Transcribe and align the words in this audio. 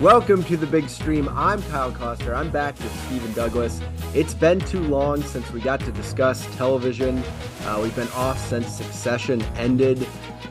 Welcome 0.00 0.44
to 0.44 0.56
the 0.56 0.66
big 0.66 0.88
stream. 0.88 1.28
I'm 1.28 1.62
Kyle 1.64 1.92
Koster. 1.92 2.34
I'm 2.34 2.50
back 2.50 2.74
with 2.78 2.90
Stephen 3.04 3.34
Douglas. 3.34 3.82
It's 4.14 4.32
been 4.32 4.58
too 4.58 4.80
long 4.80 5.20
since 5.20 5.52
we 5.52 5.60
got 5.60 5.78
to 5.80 5.92
discuss 5.92 6.46
television. 6.56 7.22
Uh, 7.64 7.80
we've 7.82 7.94
been 7.94 8.08
off 8.12 8.38
since 8.38 8.66
Succession 8.66 9.42
ended. 9.58 10.08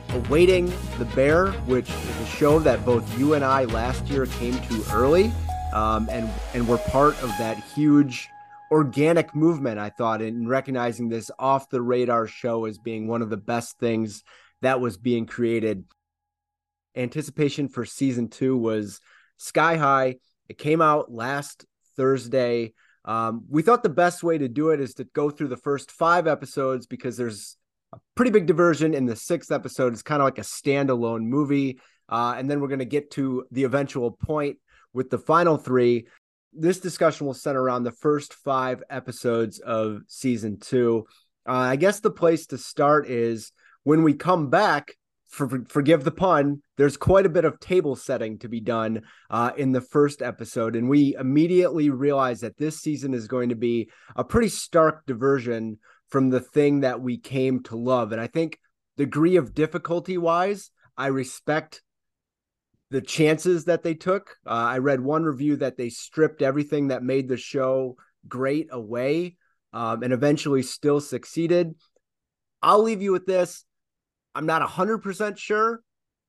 Awaiting 0.09 0.72
The 1.00 1.05
Bear, 1.16 1.53
which 1.64 1.89
is 1.89 2.22
a 2.22 2.25
show 2.27 2.59
that 2.59 2.86
both 2.86 3.17
you 3.17 3.33
and 3.33 3.44
I 3.44 3.64
last 3.64 4.05
year 4.05 4.27
came 4.27 4.53
to 4.53 4.83
early, 4.94 5.31
um, 5.73 6.08
and 6.11 6.30
and 6.53 6.67
we're 6.67 6.77
part 6.77 7.16
of 7.23 7.30
that 7.39 7.58
huge 7.73 8.30
organic 8.70 9.33
movement. 9.33 9.80
I 9.80 9.89
thought 9.89 10.22
in 10.22 10.47
recognizing 10.47 11.09
this 11.09 11.31
off 11.39 11.72
the 11.72 11.81
radar 11.81 12.27
show 12.27 12.66
as 12.66 12.77
being 12.77 13.08
one 13.08 13.23
of 13.23 13.31
the 13.31 13.38
best 13.38 13.80
things 13.80 14.23
that 14.61 14.80
was 14.80 14.95
being 14.95 15.25
created. 15.25 15.86
Anticipation 16.95 17.67
for 17.67 17.83
season 17.83 18.27
two 18.27 18.55
was 18.55 19.02
sky 19.39 19.77
high. 19.77 20.17
It 20.48 20.58
came 20.58 20.82
out 20.82 21.11
last 21.11 21.66
Thursday. 21.98 22.73
Um, 23.05 23.45
we 23.50 23.61
thought 23.61 23.82
the 23.82 23.89
best 23.89 24.23
way 24.23 24.38
to 24.38 24.48
do 24.48 24.70
it 24.70 24.80
is 24.80 24.94
to 24.95 25.05
go 25.05 25.30
through 25.30 25.48
the 25.48 25.58
first 25.58 25.92
five 25.92 26.27
episodes 26.27 26.86
because 26.86 27.17
there's 27.17 27.58
a 27.94 27.98
pretty 28.16 28.32
big 28.32 28.45
diversion 28.45 28.94
in 28.94 29.05
the 29.05 29.16
sixth 29.16 29.52
episode. 29.52 29.94
It's 29.94 30.04
kind 30.04 30.22
of 30.22 30.26
like 30.26 30.38
a 30.38 30.42
standalone 30.42 31.23
movie. 31.23 31.80
Uh, 32.08 32.36
and 32.38 32.49
then 32.49 32.60
we're 32.60 32.67
going 32.67 32.80
to 32.80 32.86
get 32.86 33.11
to 33.11 33.45
the 33.52 33.64
eventual 33.64 34.11
point 34.11 34.58
with 34.94 35.10
the 35.10 35.17
final 35.17 35.58
three. 35.58 36.08
This 36.54 36.80
discussion 36.80 37.28
will 37.28 37.33
center 37.33 37.61
around 37.61 37.83
the 37.83 37.92
first 37.92 38.33
five 38.33 38.83
episodes 38.89 39.60
of 39.60 40.02
season 40.08 40.60
two. 40.60 41.05
Uh, 41.48 41.54
I 41.54 41.76
guess 41.76 41.99
the 41.99 42.11
place 42.11 42.48
to 42.48 42.58
start 42.58 43.08
is 43.08 43.52
when 43.83 44.04
we 44.04 44.14
come 44.14 44.49
back, 44.49 44.95
for, 45.30 45.64
forgive 45.70 46.04
the 46.04 46.12
pun, 46.12 46.62
there's 46.78 46.98
quite 46.98 47.26
a 47.26 47.30
bit 47.30 47.45
of 47.45 47.60
table 47.60 47.95
setting 47.95 48.40
to 48.40 48.50
be 48.50 48.60
done 48.60 49.04
uh, 49.30 49.52
in 49.56 49.72
the 49.72 49.82
first 49.82 50.22
episode. 50.22 50.76
And 50.76 50.90
we 50.90 51.16
immediately 51.16 51.90
realize 51.90 52.42
that 52.42 52.58
this 52.58 52.82
season 52.82 53.14
is 53.14 53.28
going 53.28 53.50
to 53.50 53.56
be 53.56 53.90
a 54.16 54.23
pretty 54.23 54.50
stark 54.50 55.06
diversion 55.06 55.78
from 56.10 56.30
the 56.30 56.40
thing 56.40 56.82
that 56.82 57.00
we 57.00 57.17
came 57.17 57.62
to 57.64 57.76
love. 57.76 58.12
And 58.12 58.20
I 58.20 58.28
think, 58.28 58.60
degree 58.98 59.36
of 59.36 59.54
difficulty 59.54 60.17
wise, 60.17 60.72
I 60.98 61.08
respect 61.08 61.82
the 62.90 63.02
chances 63.02 63.66
that 63.66 63.84
they 63.84 63.94
took. 63.94 64.36
Uh, 64.46 64.50
I 64.50 64.80
read 64.80 65.00
one 65.00 65.23
review 65.23 65.58
that 65.58 65.78
they 65.78 65.90
stripped 65.90 66.42
everything 66.42 66.88
that 66.88 67.04
made 67.04 67.28
the 67.28 67.38
show 67.38 67.98
great 68.28 68.67
away 68.72 69.38
um, 69.73 70.02
and 70.02 70.11
eventually 70.11 70.64
still 70.64 71.00
succeeded. 71.00 71.76
I'll 72.61 72.82
leave 72.82 73.04
you 73.04 73.11
with 73.11 73.28
this. 73.28 73.64
I'm 74.36 74.45
not 74.45 74.67
100% 74.67 75.38
sure 75.38 75.82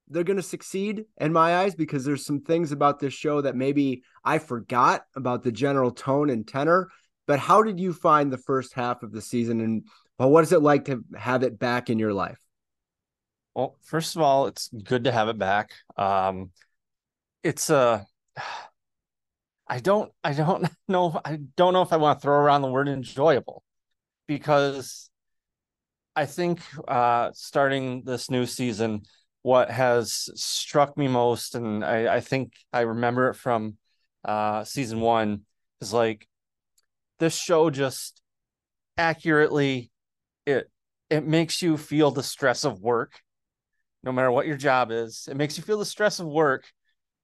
they're 0.09 0.25
going 0.25 0.37
to 0.37 0.43
succeed 0.43 1.05
in 1.21 1.33
my 1.33 1.59
eyes 1.59 1.75
because 1.75 2.05
there's 2.05 2.27
some 2.27 2.41
things 2.41 2.73
about 2.73 2.99
this 2.99 3.15
show 3.15 3.41
that 3.41 3.55
maybe 3.55 4.03
I 4.25 4.39
forgot 4.39 5.05
about 5.15 5.43
the 5.45 5.53
general 5.53 5.93
tone 5.93 6.31
and 6.31 6.47
tenor. 6.47 6.89
But 7.27 7.39
how 7.39 7.63
did 7.63 7.79
you 7.79 7.93
find 7.93 8.33
the 8.33 8.39
first 8.39 8.75
half 8.75 9.03
of 9.03 9.13
the 9.13 9.23
season 9.23 9.61
and 9.61 9.85
well, 10.19 10.31
what 10.31 10.45
is 10.45 10.53
it 10.53 10.61
like 10.61 10.85
to 10.87 11.03
have 11.17 11.43
it 11.45 11.59
back 11.59 11.89
in 11.89 11.99
your 11.99 12.13
life? 12.13 12.39
Well, 13.55 13.79
first 13.83 14.17
of 14.17 14.23
all, 14.23 14.49
it's 14.49 14.69
good 14.69 15.05
to 15.05 15.13
have 15.13 15.29
it 15.29 15.39
back. 15.39 15.71
Um, 15.97 16.51
it's 17.43 17.71
a, 17.71 18.07
uh, 18.37 18.43
I 19.67 19.79
don't, 19.79 20.13
I 20.25 20.33
don't 20.33 20.69
know, 20.89 21.21
I 21.25 21.39
don't 21.57 21.73
know 21.73 21.83
if 21.83 21.93
I 21.93 21.97
want 21.97 22.19
to 22.19 22.23
throw 22.23 22.37
around 22.37 22.63
the 22.63 22.71
word 22.71 22.89
enjoyable 22.89 23.63
because 24.27 25.10
I 26.17 26.27
think 26.27 26.61
uh, 26.89 27.31
starting 27.35 28.03
this 28.05 28.31
new 28.31 28.47
season, 28.47 29.03
what 29.43 29.71
has 29.71 30.29
struck 30.35 30.97
me 30.97 31.09
most, 31.09 31.55
and 31.55 31.85
I, 31.85 32.17
I 32.17 32.21
think 32.21 32.53
I 32.73 32.81
remember 32.81 33.29
it 33.29 33.35
from 33.35 33.77
uh, 34.25 34.65
season 34.65 35.01
one, 35.01 35.43
is 35.81 35.93
like 35.93 36.27
this 37.19 37.35
show 37.37 37.71
just 37.71 38.21
accurately 38.99 39.91
it 40.47 40.71
it 41.09 41.27
makes 41.27 41.63
you 41.63 41.77
feel 41.77 42.11
the 42.11 42.23
stress 42.23 42.65
of 42.65 42.81
work, 42.81 43.21
no 44.03 44.13
matter 44.13 44.31
what 44.31 44.47
your 44.47 44.57
job 44.57 44.91
is. 44.91 45.29
It 45.31 45.37
makes 45.37 45.57
you 45.57 45.63
feel 45.63 45.79
the 45.79 45.85
stress 45.85 46.19
of 46.21 46.27
work 46.27 46.65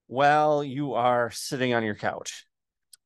while 0.07 0.65
you 0.65 0.95
are 0.95 1.31
sitting 1.31 1.75
on 1.75 1.85
your 1.85 1.95
couch. 1.95 2.47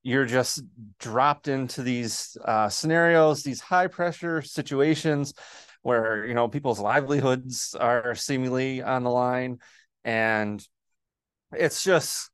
You're 0.02 0.24
just 0.24 0.62
dropped 0.98 1.48
into 1.48 1.82
these 1.82 2.36
uh, 2.44 2.68
scenarios, 2.68 3.42
these 3.42 3.60
high 3.60 3.88
pressure 3.88 4.40
situations 4.40 5.34
where 5.82 6.26
you 6.26 6.34
know 6.34 6.48
people's 6.48 6.80
livelihoods 6.80 7.74
are 7.78 8.14
seemingly 8.14 8.82
on 8.82 9.04
the 9.04 9.10
line. 9.10 9.58
And 10.04 10.66
it's 11.52 11.82
just 11.82 12.30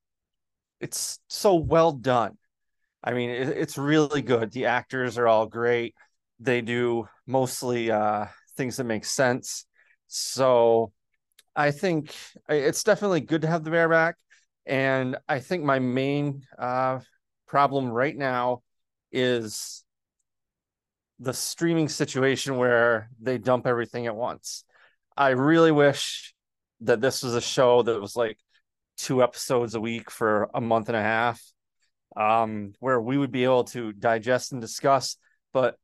it's 0.81 1.19
so 1.29 1.55
well 1.55 1.93
done. 1.93 2.37
I 3.03 3.13
mean 3.15 3.31
it, 3.31 3.49
it's 3.49 3.79
really 3.79 4.23
good. 4.23 4.53
The 4.53 4.67
actors 4.67 5.19
are 5.19 5.29
all 5.29 5.47
great. 5.47 5.95
They 6.41 6.61
do 6.61 7.09
mostly 7.27 7.91
uh 7.91 8.27
things 8.57 8.77
that 8.77 8.85
make 8.85 9.05
sense. 9.05 9.67
So 10.09 10.93
i 11.59 11.71
think 11.71 12.15
it's 12.49 12.85
definitely 12.85 13.21
good 13.21 13.43
to 13.43 13.49
have 13.49 13.65
the 13.65 13.71
bear 13.71 13.89
back. 13.89 14.17
And 14.67 15.17
i 15.29 15.39
think 15.41 15.65
my 15.65 15.79
main 15.79 16.43
uh 16.59 17.01
problem 17.47 17.89
right 17.89 18.17
now 18.17 18.63
is 19.13 19.85
the 21.19 21.33
streaming 21.33 21.89
situation 21.89 22.57
where 22.57 23.09
they 23.21 23.39
dump 23.39 23.67
everything 23.67 24.07
at 24.07 24.17
once. 24.17 24.65
I 25.17 25.31
really 25.31 25.73
wish 25.73 26.35
that 26.81 27.01
this 27.01 27.23
was 27.23 27.35
a 27.35 27.41
show 27.41 27.83
that 27.83 28.01
was 28.01 28.17
like 28.17 28.39
two 28.97 29.23
episodes 29.23 29.75
a 29.75 29.81
week 29.81 30.11
for 30.11 30.51
a 30.55 30.61
month 30.61 30.89
and 30.89 30.97
a 30.97 31.03
half, 31.03 31.43
um, 32.17 32.75
where 32.81 33.01
we 33.01 33.17
would 33.17 33.33
be 33.33 33.45
able 33.45 33.65
to 33.65 33.93
digest 33.93 34.53
and 34.53 34.61
discuss. 34.61 35.17
But 35.53 35.77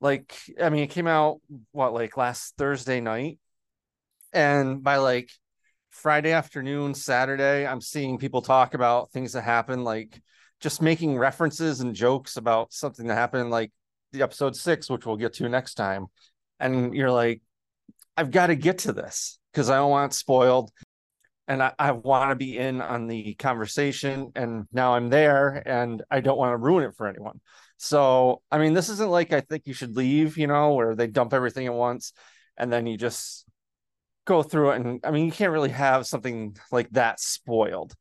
like, 0.00 0.34
I 0.60 0.70
mean, 0.70 0.82
it 0.82 0.90
came 0.90 1.06
out 1.06 1.40
what 1.72 1.92
like 1.92 2.16
last 2.16 2.54
Thursday 2.56 3.00
night, 3.00 3.38
and 4.32 4.82
by 4.82 4.96
like 4.96 5.30
Friday 5.90 6.32
afternoon, 6.32 6.94
Saturday, 6.94 7.66
I'm 7.66 7.82
seeing 7.82 8.18
people 8.18 8.40
talk 8.40 8.72
about 8.74 9.10
things 9.10 9.34
that 9.34 9.42
happen, 9.42 9.84
like 9.84 10.20
just 10.60 10.80
making 10.80 11.18
references 11.18 11.80
and 11.80 11.94
jokes 11.94 12.36
about 12.36 12.72
something 12.72 13.06
that 13.08 13.14
happened 13.14 13.50
like 13.50 13.70
the 14.12 14.22
episode 14.22 14.56
six, 14.56 14.88
which 14.90 15.06
we'll 15.06 15.16
get 15.16 15.34
to 15.34 15.48
next 15.48 15.74
time, 15.74 16.06
and 16.60 16.94
you're 16.94 17.10
like, 17.10 17.42
I've 18.16 18.30
got 18.30 18.48
to 18.48 18.54
get 18.54 18.78
to 18.78 18.92
this 18.92 19.38
because 19.52 19.70
I 19.70 19.76
don't 19.76 19.90
want 19.90 20.14
spoiled. 20.14 20.70
And 21.48 21.62
I, 21.62 21.72
I 21.78 21.90
want 21.92 22.30
to 22.30 22.36
be 22.36 22.56
in 22.56 22.80
on 22.80 23.08
the 23.08 23.34
conversation. 23.34 24.30
And 24.36 24.66
now 24.72 24.94
I'm 24.94 25.10
there 25.10 25.62
and 25.66 26.02
I 26.10 26.20
don't 26.20 26.38
want 26.38 26.52
to 26.52 26.56
ruin 26.56 26.84
it 26.84 26.94
for 26.96 27.08
anyone. 27.08 27.40
So, 27.78 28.42
I 28.50 28.58
mean, 28.58 28.74
this 28.74 28.88
isn't 28.88 29.10
like 29.10 29.32
I 29.32 29.40
think 29.40 29.66
you 29.66 29.74
should 29.74 29.96
leave, 29.96 30.38
you 30.38 30.46
know, 30.46 30.74
where 30.74 30.94
they 30.94 31.08
dump 31.08 31.34
everything 31.34 31.66
at 31.66 31.74
once 31.74 32.12
and 32.56 32.72
then 32.72 32.86
you 32.86 32.96
just 32.96 33.44
go 34.24 34.42
through 34.42 34.70
it. 34.70 34.80
And 34.80 35.00
I 35.04 35.10
mean, 35.10 35.26
you 35.26 35.32
can't 35.32 35.52
really 35.52 35.70
have 35.70 36.06
something 36.06 36.56
like 36.70 36.90
that 36.90 37.18
spoiled. 37.18 37.92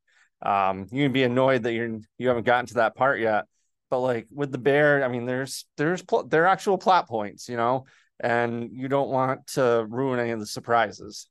Um, 0.43 0.87
you 0.91 1.05
can 1.05 1.11
be 1.11 1.23
annoyed 1.23 1.63
that 1.63 1.73
you're 1.73 1.99
you 2.17 2.27
haven't 2.27 2.45
gotten 2.45 2.67
to 2.67 2.73
that 2.75 2.95
part 2.95 3.19
yet, 3.19 3.45
but 3.91 3.99
like 3.99 4.27
with 4.31 4.51
the 4.51 4.57
bear, 4.57 5.03
I 5.03 5.09
mean, 5.09 5.25
there's 5.25 5.65
there's 5.77 6.01
pl- 6.01 6.23
there 6.23 6.43
are 6.43 6.47
actual 6.47 6.79
plot 6.79 7.07
points, 7.07 7.47
you 7.49 7.57
know, 7.57 7.85
and 8.19 8.71
you 8.71 8.87
don't 8.87 9.09
want 9.09 9.45
to 9.47 9.85
ruin 9.87 10.19
any 10.19 10.31
of 10.31 10.39
the 10.39 10.47
surprises. 10.47 11.27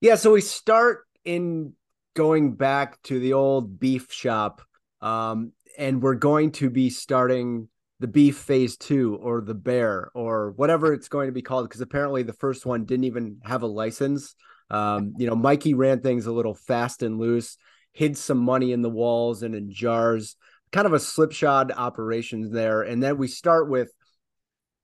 Yeah, 0.00 0.14
so 0.14 0.32
we 0.32 0.42
start 0.42 1.00
in 1.24 1.72
going 2.14 2.54
back 2.54 3.00
to 3.04 3.18
the 3.18 3.32
old 3.32 3.80
beef 3.80 4.12
shop, 4.12 4.62
um, 5.00 5.52
and 5.78 6.02
we're 6.02 6.14
going 6.14 6.52
to 6.52 6.70
be 6.70 6.90
starting 6.90 7.68
the 7.98 8.08
beef 8.08 8.36
phase 8.36 8.76
two 8.76 9.18
or 9.22 9.40
the 9.40 9.54
bear 9.54 10.10
or 10.14 10.52
whatever 10.52 10.92
it's 10.92 11.08
going 11.08 11.28
to 11.28 11.32
be 11.32 11.42
called 11.42 11.68
because 11.68 11.82
apparently 11.82 12.22
the 12.22 12.32
first 12.32 12.64
one 12.64 12.84
didn't 12.84 13.04
even 13.04 13.38
have 13.42 13.62
a 13.62 13.66
license. 13.66 14.34
Um, 14.70 15.14
you 15.18 15.26
know, 15.26 15.34
Mikey 15.34 15.74
ran 15.74 16.00
things 16.00 16.26
a 16.26 16.32
little 16.32 16.54
fast 16.54 17.02
and 17.02 17.18
loose, 17.18 17.56
hid 17.92 18.16
some 18.16 18.38
money 18.38 18.72
in 18.72 18.82
the 18.82 18.90
walls 18.90 19.42
and 19.42 19.54
in 19.54 19.70
jars, 19.70 20.36
kind 20.72 20.86
of 20.86 20.92
a 20.92 21.00
slipshod 21.00 21.72
operation 21.76 22.50
there. 22.52 22.82
And 22.82 23.02
then 23.02 23.18
we 23.18 23.28
start 23.28 23.68
with 23.68 23.92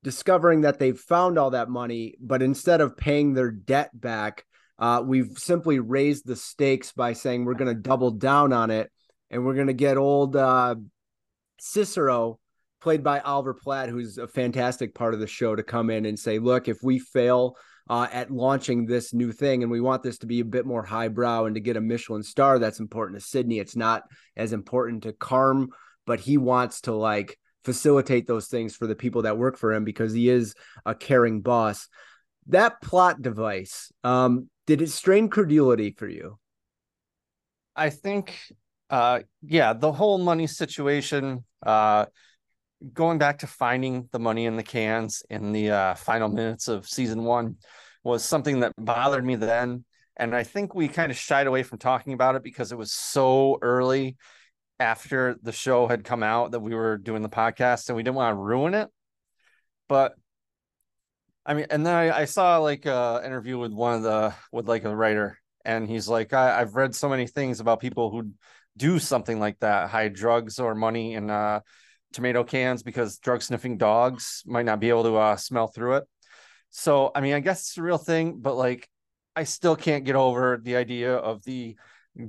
discovering 0.03 0.63
that 0.63 0.79
they've 0.79 0.99
found 0.99 1.39
all 1.39 1.51
that 1.51 1.69
money, 1.69 2.15
but 2.21 2.43
instead 2.43 2.81
of 2.81 2.97
paying 2.97 3.35
their 3.35 3.51
debt 3.51 3.91
back, 3.99 4.45
uh, 4.79 5.03
we've 5.05 5.39
simply 5.39 5.79
raised 5.79 6.27
the 6.27 6.37
stakes 6.37 6.93
by 6.93 7.13
saying 7.13 7.45
we're 7.45 7.55
going 7.55 7.75
to 7.75 7.81
double 7.81 8.11
down 8.11 8.53
on 8.53 8.71
it, 8.71 8.91
and 9.31 9.45
we're 9.45 9.55
going 9.55 9.67
to 9.69 9.73
get 9.73 9.97
old 9.97 10.37
uh, 10.37 10.75
Cicero, 11.59 12.39
played 12.81 13.03
by 13.03 13.21
Oliver 13.21 13.55
Platt, 13.55 13.89
who's 13.89 14.19
a 14.19 14.29
fantastic 14.29 14.95
part 14.95 15.15
of 15.15 15.21
the 15.21 15.27
show, 15.27 15.57
to 15.57 15.63
come 15.63 15.89
in 15.89 16.05
and 16.05 16.19
say, 16.19 16.39
"Look, 16.39 16.69
if 16.69 16.79
we 16.83 16.99
fail." 16.99 17.57
Uh, 17.89 18.09
at 18.11 18.33
launching 18.33 18.85
this 18.85 19.15
new 19.15 19.31
thing, 19.31 19.63
and 19.63 19.71
we 19.71 19.81
want 19.81 20.03
this 20.03 20.19
to 20.19 20.27
be 20.27 20.41
a 20.41 20.45
bit 20.45 20.67
more 20.67 20.83
highbrow 20.83 21.45
and 21.45 21.55
to 21.55 21.61
get 21.61 21.77
a 21.77 21.81
Michelin 21.81 22.25
star. 22.25 22.59
That's 22.59 22.81
important 22.81 23.21
to 23.21 23.25
Sydney. 23.25 23.61
It's 23.61 23.77
not 23.77 24.03
as 24.37 24.53
important 24.53 25.05
to 25.05 25.13
Carm, 25.13 25.69
but 26.05 26.19
he 26.19 26.37
wants 26.37 26.81
to 26.83 26.93
like 26.93 27.39
facilitate 27.65 28.27
those 28.27 28.49
things 28.49 28.75
for 28.75 28.89
the 28.89 28.97
people 28.97 29.23
that 29.23 29.39
work 29.39 29.57
for 29.57 29.73
him 29.73 29.85
because 29.85 30.13
he 30.13 30.29
is 30.29 30.55
a 30.85 30.97
caring 30.97 31.43
boss. 31.43 31.89
That 32.49 32.81
plot 32.81 33.23
device, 33.23 33.93
um, 34.03 34.49
did 34.67 34.83
it 34.83 34.91
strain 34.91 35.29
credulity 35.29 35.95
for 35.97 36.09
you? 36.09 36.39
I 37.75 37.91
think, 37.91 38.37
uh, 38.91 39.21
yeah, 39.43 39.75
the 39.75 39.93
whole 39.93 40.19
money 40.19 40.47
situation, 40.47 41.45
uh, 41.65 42.07
going 42.93 43.19
back 43.19 43.39
to 43.39 43.47
finding 43.47 44.09
the 44.13 44.19
money 44.19 44.47
in 44.47 44.57
the 44.57 44.63
cans 44.63 45.23
in 45.31 45.53
the 45.53 45.71
uh, 45.71 45.95
final 45.95 46.29
minutes 46.29 46.69
of 46.69 46.89
season 46.89 47.25
one 47.25 47.57
was 48.05 48.25
something 48.25 48.61
that 48.61 48.73
bothered 48.79 49.25
me 49.25 49.35
then. 49.35 49.85
And 50.17 50.35
I 50.35 50.45
think 50.45 50.75
we 50.75 50.89
kind 50.89 51.11
of 51.11 51.19
shied 51.19 51.47
away 51.47 51.63
from 51.63 51.79
talking 51.79 52.13
about 52.13 52.37
it 52.37 52.43
because 52.43 52.73
it 52.73 52.79
was 52.79 52.93
so 52.93 53.59
early 53.61 54.17
after 54.79 55.37
the 55.43 55.53
show 55.53 55.87
had 55.87 56.05
come 56.05 56.23
out 56.23 56.53
that 56.53 56.61
we 56.61 56.75
were 56.75 56.97
doing 56.97 57.23
the 57.23 57.29
podcast 57.29 57.89
and 57.89 57.97
we 57.97 58.03
didn't 58.03 58.17
want 58.17 58.37
to 58.37 58.41
ruin 58.41 58.75
it. 58.75 58.89
But 59.89 60.15
I 61.45 61.55
mean, 61.55 61.67
and 61.71 61.87
then 61.87 61.95
I, 61.95 62.21
I 62.21 62.25
saw 62.25 62.59
like 62.59 62.87
a 62.87 63.23
interview 63.25 63.59
with 63.59 63.73
one 63.73 63.95
of 63.95 64.03
the 64.03 64.35
with 64.51 64.69
like 64.69 64.85
a 64.85 64.95
writer, 64.95 65.39
and 65.65 65.89
he's 65.89 66.09
like, 66.09 66.33
I, 66.33 66.61
I've 66.61 66.75
read 66.75 66.95
so 66.95 67.09
many 67.09 67.27
things 67.27 67.61
about 67.61 67.81
people 67.81 68.11
who 68.11 68.33
do 68.77 68.99
something 68.99 69.39
like 69.39 69.59
that, 69.61 69.89
hide 69.89 70.15
drugs 70.15 70.59
or 70.59 70.75
money 70.75 71.15
in 71.15 71.31
uh, 71.31 71.61
tomato 72.17 72.43
cans 72.43 72.83
because 72.83 73.19
drug 73.19 73.43
sniffing 73.43 73.77
dogs 73.77 74.43
might 74.47 74.65
not 74.65 74.81
be 74.81 74.89
able 74.89 75.05
to 75.05 75.17
uh, 75.17 75.37
smell 75.37 75.69
through 75.69 75.97
it. 75.97 76.05
So 76.71 77.13
I 77.15 77.21
mean, 77.21 77.35
I 77.35 77.41
guess 77.41 77.61
it's 77.61 77.79
a 77.79 77.83
real 77.83 77.99
thing, 77.99 78.39
but 78.41 78.57
like, 78.57 78.89
I 79.37 79.45
still 79.45 79.77
can't 79.77 80.05
get 80.05 80.17
over 80.17 80.59
the 80.61 80.77
idea 80.77 81.15
of 81.15 81.45
the 81.45 81.77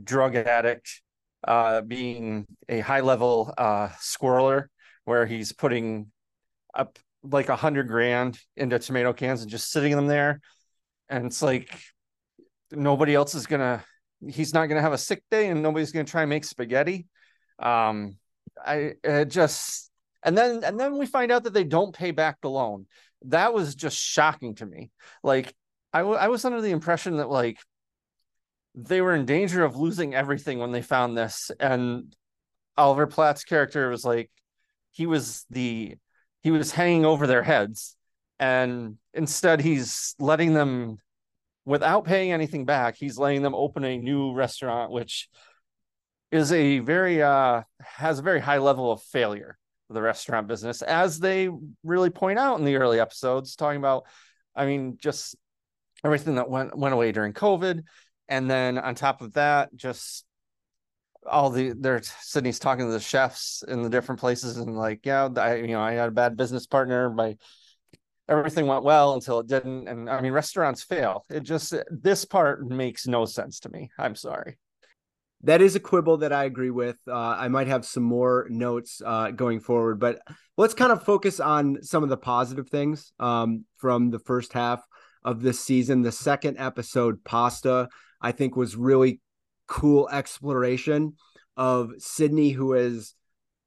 drug 0.04 0.36
addict 0.36 1.02
uh, 1.48 1.82
being 1.82 2.46
a 2.68 2.82
high 2.82 3.00
level 3.00 3.54
uh, 3.58 3.88
squirreler 4.00 4.66
where 5.06 5.26
he's 5.26 5.54
putting 5.54 6.12
up 6.76 7.00
like 7.24 7.50
a 7.50 7.56
hundred 7.56 7.88
grand 7.88 8.38
into 8.56 8.78
tomato 8.78 9.14
cans 9.14 9.42
and 9.42 9.50
just 9.50 9.72
sitting 9.72 9.96
them 9.96 10.08
there. 10.08 10.42
And 11.10 11.26
it's 11.26 11.42
like 11.42 11.80
nobody 12.72 13.16
else 13.16 13.36
is 13.36 13.48
gonna 13.48 13.84
he's 14.28 14.54
not 14.54 14.68
gonna 14.68 14.82
have 14.82 14.94
a 14.94 14.98
sick 14.98 15.24
day 15.32 15.48
and 15.48 15.64
nobody's 15.64 15.92
gonna 15.92 16.04
try 16.04 16.24
and 16.24 16.30
make 16.30 16.44
spaghetti. 16.44 17.08
Um 17.60 18.18
I 18.66 18.94
uh, 19.08 19.26
just 19.26 19.92
and 20.24 20.38
then 20.38 20.64
and 20.64 20.80
then 20.80 20.98
we 20.98 21.06
find 21.06 21.32
out 21.32 21.44
that 21.44 21.54
they 21.54 21.64
don't 21.64 21.96
pay 21.96 22.12
back 22.12 22.42
the 22.42 22.50
loan. 22.50 22.86
That 23.26 23.54
was 23.54 23.76
just 23.76 23.98
shocking 23.98 24.56
to 24.56 24.66
me. 24.66 24.92
Like 25.24 25.54
I, 25.94 26.00
w- 26.00 26.18
I 26.18 26.28
was 26.28 26.46
under 26.46 26.62
the 26.62 26.72
impression 26.72 27.18
that 27.18 27.30
like 27.30 27.58
they 28.78 29.02
were 29.02 29.16
in 29.16 29.26
danger 29.26 29.64
of 29.64 29.76
losing 29.76 30.14
everything 30.14 30.60
when 30.60 30.72
they 30.72 30.84
found 30.84 31.18
this. 31.18 31.50
And 31.60 32.16
Oliver 32.78 33.08
Platt's 33.08 33.44
character 33.44 33.90
was 33.90 34.06
like, 34.06 34.30
he 34.92 35.08
was 35.08 35.46
the, 35.50 35.96
he 36.42 36.52
was 36.52 36.72
hanging 36.72 37.04
over 37.04 37.26
their 37.26 37.42
heads. 37.42 37.96
And 38.40 38.98
instead, 39.16 39.62
he's 39.62 40.14
letting 40.20 40.54
them, 40.54 41.00
without 41.66 42.06
paying 42.06 42.32
anything 42.32 42.66
back, 42.66 42.96
he's 42.96 43.18
letting 43.18 43.42
them 43.42 43.56
open 43.56 43.84
a 43.84 43.98
new 43.98 44.34
restaurant, 44.34 44.92
which 44.92 45.28
is 46.32 46.52
a 46.52 46.80
very, 46.80 47.22
uh, 47.22 47.64
has 47.80 48.20
a 48.20 48.24
very 48.24 48.40
high 48.40 48.58
level 48.58 48.92
of 48.92 49.02
failure 49.02 49.58
for 49.88 49.94
the 49.94 50.02
restaurant 50.02 50.48
business, 50.48 50.82
as 50.82 51.20
they 51.20 51.50
really 51.84 52.10
point 52.10 52.40
out 52.40 52.60
in 52.60 52.66
the 52.66 52.76
early 52.76 53.00
episodes, 53.00 53.56
talking 53.56 53.80
about, 53.80 54.06
I 54.56 54.66
mean, 54.66 54.98
just 55.00 55.36
everything 56.04 56.36
that 56.36 56.50
went 56.50 56.78
went 56.78 56.94
away 56.94 57.12
during 57.12 57.34
COVID 57.34 57.84
and 58.30 58.50
then 58.50 58.78
on 58.78 58.96
top 58.96 59.22
of 59.22 59.34
that, 59.34 59.76
just 59.76 60.26
all 61.26 61.50
the 61.50 61.74
there 61.78 62.02
Sydney's 62.04 62.60
talking 62.60 62.86
to 62.86 62.92
the 62.92 63.00
chefs 63.00 63.64
in 63.68 63.82
the 63.82 63.90
different 63.90 64.20
places 64.20 64.58
and 64.58 64.78
like, 64.78 65.06
yeah, 65.06 65.30
I 65.38 65.56
you 65.56 65.68
know, 65.68 65.82
I 65.82 65.94
had 65.94 66.10
a 66.10 66.12
bad 66.12 66.38
business 66.38 66.68
partner. 66.68 67.10
My 67.10 67.38
everything 68.30 68.68
went 68.68 68.84
well 68.84 69.14
until 69.14 69.40
it 69.40 69.48
didn't. 69.48 69.88
And 69.88 70.10
I 70.10 70.22
mean, 70.22 70.34
restaurants 70.34 70.84
fail. 70.84 71.26
It 71.30 71.44
just 71.44 71.74
this 71.90 72.26
part 72.26 72.66
makes 72.68 73.08
no 73.08 73.26
sense 73.26 73.62
to 73.62 73.70
me. 73.70 73.90
I'm 73.98 74.16
sorry. 74.16 74.58
That 75.44 75.62
is 75.62 75.76
a 75.76 75.80
quibble 75.80 76.18
that 76.18 76.34
I 76.34 76.46
agree 76.46 76.72
with. 76.72 76.98
Uh, 77.08 77.14
I 77.14 77.48
might 77.48 77.68
have 77.68 77.86
some 77.86 78.04
more 78.04 78.48
notes 78.50 79.02
uh, 79.06 79.32
going 79.32 79.60
forward, 79.60 80.00
but 80.00 80.20
let's 80.58 80.74
kind 80.74 80.92
of 80.92 81.04
focus 81.04 81.40
on 81.40 81.84
some 81.84 82.04
of 82.04 82.10
the 82.10 82.18
positive 82.18 82.70
things 82.70 83.14
um, 83.20 83.66
from 83.78 84.10
the 84.10 84.20
first 84.20 84.54
half 84.54 84.84
of 85.24 85.42
this 85.42 85.60
season. 85.60 86.02
The 86.02 86.12
second 86.12 86.58
episode, 86.58 87.24
Pasta, 87.24 87.88
I 88.20 88.32
think 88.32 88.56
was 88.56 88.76
really 88.76 89.22
cool 89.68 90.10
exploration 90.10 91.14
of 91.56 91.92
Sydney, 92.00 92.50
who 92.50 92.72
has 92.72 93.14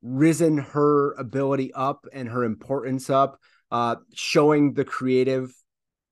risen 0.03 0.59
her 0.59 1.13
ability 1.15 1.73
up 1.73 2.07
and 2.13 2.29
her 2.29 2.43
importance 2.45 3.11
up, 3.11 3.39
uh, 3.71 3.97
showing 4.15 4.73
the 4.73 4.85
creative 4.85 5.53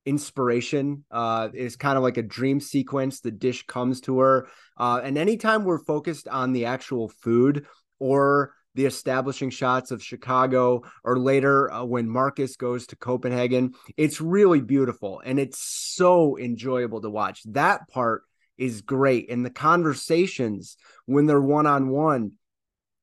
inspiration 0.09 1.05
uh, 1.11 1.49
is 1.53 1.77
kind 1.77 1.97
of 1.97 2.03
like 2.03 2.17
a 2.17 2.23
dream 2.23 2.61
sequence. 2.61 3.21
The 3.21 3.31
dish 3.31 3.67
comes 3.67 4.01
to 4.03 4.21
her. 4.21 4.49
Uh, 4.77 5.01
and 5.05 5.19
anytime 5.19 5.65
we're 5.65 5.85
focused 5.85 6.29
on 6.29 6.53
the 6.53 6.65
actual 6.65 7.09
food 7.09 7.67
or 7.99 8.55
the 8.75 8.87
establishing 8.87 9.51
shots 9.51 9.91
of 9.91 10.01
Chicago, 10.01 10.83
or 11.03 11.19
later 11.19 11.69
uh, 11.73 11.83
when 11.83 12.09
Marcus 12.09 12.55
goes 12.55 12.87
to 12.87 12.97
Copenhagen. 12.97 13.75
It's 13.97 14.21
really 14.21 14.61
beautiful 14.61 15.21
and 15.25 15.41
it's 15.41 15.59
so 15.59 16.39
enjoyable 16.39 17.01
to 17.01 17.11
watch. 17.11 17.43
That 17.47 17.89
part 17.89 18.23
is 18.57 18.83
great. 18.83 19.31
And 19.31 19.45
the 19.45 19.51
conversations 19.51 20.77
when 21.07 21.27
they're 21.27 21.41
one 21.41 21.67
on 21.67 21.89
one 21.89 22.33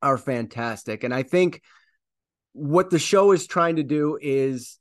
are 0.01 0.17
fantastic. 0.17 1.03
And 1.03 1.13
I 1.13 1.24
think 1.24 1.62
what 2.53 2.89
the 2.89 3.00
show 3.00 3.33
is 3.33 3.45
trying 3.45 3.75
to 3.75 3.83
do 3.83 4.17
is 4.21 4.79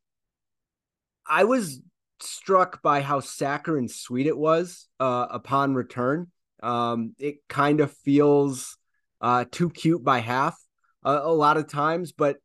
I 1.26 1.43
was 1.43 1.81
struck 2.25 2.83
by 2.83 3.00
how 3.00 3.21
saccharine 3.21 3.88
sweet 3.88 4.26
it 4.26 4.37
was 4.37 4.88
uh, 5.00 5.26
upon 5.31 5.75
return. 5.75 6.31
Um, 6.62 7.14
it 7.19 7.37
kind 7.49 7.81
of 7.81 7.93
feels 7.93 8.76
uh, 9.21 9.45
too 9.50 9.71
cute 9.71 10.02
by 10.04 10.19
half 10.21 10.59
a, 11.04 11.12
a 11.12 11.33
lot 11.33 11.57
of 11.57 11.69
times. 11.69 12.12
But 12.12 12.37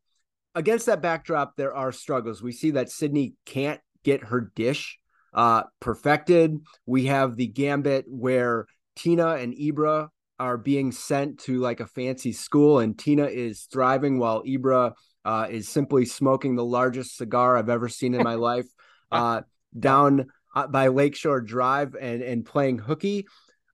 against 0.54 0.86
that 0.86 1.02
backdrop, 1.02 1.56
there 1.56 1.74
are 1.74 1.92
struggles. 1.92 2.42
We 2.42 2.52
see 2.52 2.72
that 2.72 2.90
Sydney 2.90 3.34
can't 3.46 3.80
get 4.04 4.24
her 4.24 4.52
dish 4.54 4.98
uh, 5.32 5.64
perfected. 5.80 6.58
We 6.86 7.06
have 7.06 7.36
the 7.36 7.46
gambit 7.46 8.04
where 8.08 8.66
Tina 8.96 9.34
and 9.34 9.54
Ebra 9.54 10.08
are 10.38 10.56
being 10.56 10.90
sent 10.90 11.38
to 11.40 11.60
like 11.60 11.80
a 11.80 11.86
fancy 11.86 12.32
school, 12.32 12.78
and 12.78 12.98
Tina 12.98 13.26
is 13.26 13.68
thriving 13.70 14.18
while 14.18 14.42
Ebra 14.44 14.94
uh, 15.24 15.46
is 15.50 15.68
simply 15.68 16.06
smoking 16.06 16.56
the 16.56 16.64
largest 16.64 17.16
cigar 17.16 17.56
I've 17.56 17.68
ever 17.68 17.88
seen 17.88 18.14
in 18.14 18.22
my 18.22 18.34
life 18.36 18.66
uh, 19.12 19.42
down 19.78 20.26
uh, 20.54 20.66
by 20.66 20.88
Lakeshore 20.88 21.40
Drive 21.40 21.94
and 21.94 22.22
and 22.22 22.44
playing 22.44 22.78
hooky. 22.78 23.26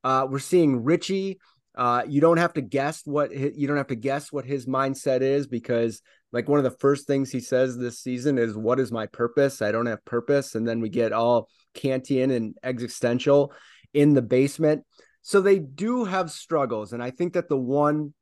Uh, 0.04 0.26
we're 0.28 0.38
seeing 0.38 0.84
Richie. 0.84 1.38
Uh, 1.74 2.02
you 2.08 2.20
don't 2.20 2.38
have 2.38 2.54
to 2.54 2.62
guess 2.62 3.02
what 3.04 3.30
his, 3.30 3.56
you 3.56 3.66
don't 3.66 3.76
have 3.76 3.88
to 3.88 3.96
guess 3.96 4.32
what 4.32 4.46
his 4.46 4.66
mindset 4.66 5.20
is 5.20 5.46
because 5.46 6.00
like 6.32 6.48
one 6.48 6.58
of 6.58 6.64
the 6.64 6.78
first 6.78 7.06
things 7.06 7.30
he 7.30 7.40
says 7.40 7.76
this 7.76 8.00
season 8.00 8.38
is 8.38 8.56
what 8.56 8.80
is 8.80 8.90
my 8.90 9.06
purpose? 9.06 9.60
I 9.60 9.72
don't 9.72 9.86
have 9.86 10.04
purpose. 10.04 10.54
And 10.54 10.66
then 10.66 10.80
we 10.80 10.88
get 10.88 11.12
all 11.12 11.48
kantian 11.74 12.34
and 12.34 12.54
existential 12.62 13.52
in 13.92 14.14
the 14.14 14.22
basement. 14.22 14.84
So 15.22 15.40
they 15.40 15.58
do 15.58 16.04
have 16.04 16.30
struggles. 16.30 16.92
And 16.92 17.02
i 17.02 17.10
think 17.10 17.34
that 17.34 17.48
the 17.48 17.56
one 17.56 18.14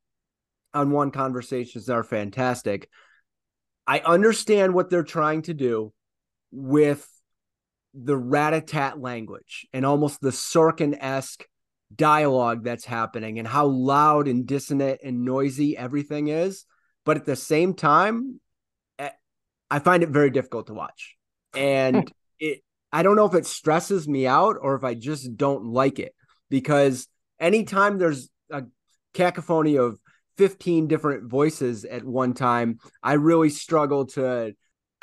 on 0.73 0.91
one 0.91 1.11
conversations 1.11 1.89
are 1.89 2.03
fantastic. 2.03 2.89
I 3.87 3.99
understand 3.99 4.73
what 4.73 4.89
they're 4.89 5.03
trying 5.03 5.43
to 5.43 5.53
do 5.53 5.93
with 6.51 7.07
the 7.95 8.17
rat-a-tat 8.17 8.99
language 8.99 9.67
and 9.73 9.85
almost 9.85 10.19
the 10.21 10.31
sorkin-esque 10.31 11.45
dialogue 11.95 12.63
that's 12.63 12.85
happening 12.85 13.39
and 13.39 13.47
how 13.47 13.67
loud 13.67 14.27
and 14.27 14.45
dissonant 14.45 14.99
and 15.03 15.23
noisy 15.23 15.77
everything 15.77 16.27
is. 16.27 16.65
But 17.05 17.17
at 17.17 17.25
the 17.25 17.35
same 17.35 17.73
time 17.73 18.39
eh, 18.99 19.11
i 19.69 19.79
find 19.79 20.03
it 20.03 20.09
very 20.09 20.29
difficult 20.29 20.67
to 20.67 20.73
watch. 20.73 21.15
And 21.53 22.11
it 22.39 22.61
i 22.91 23.03
don't 23.03 23.15
know 23.15 23.25
if 23.25 23.33
it 23.33 23.45
stresses 23.45 24.07
me 24.07 24.27
out 24.27 24.57
or 24.61 24.75
if 24.75 24.83
i 24.83 24.93
just 24.93 25.37
don't 25.37 25.65
like 25.65 25.99
it 25.99 26.13
because 26.49 27.07
anytime 27.39 27.97
there's 27.97 28.29
a 28.51 28.63
cacophony 29.13 29.77
of 29.77 29.99
15 30.37 30.87
different 30.87 31.29
voices 31.29 31.85
at 31.85 32.03
one 32.03 32.33
time 32.33 32.79
i 33.01 33.13
really 33.13 33.49
struggle 33.49 34.05
to 34.05 34.53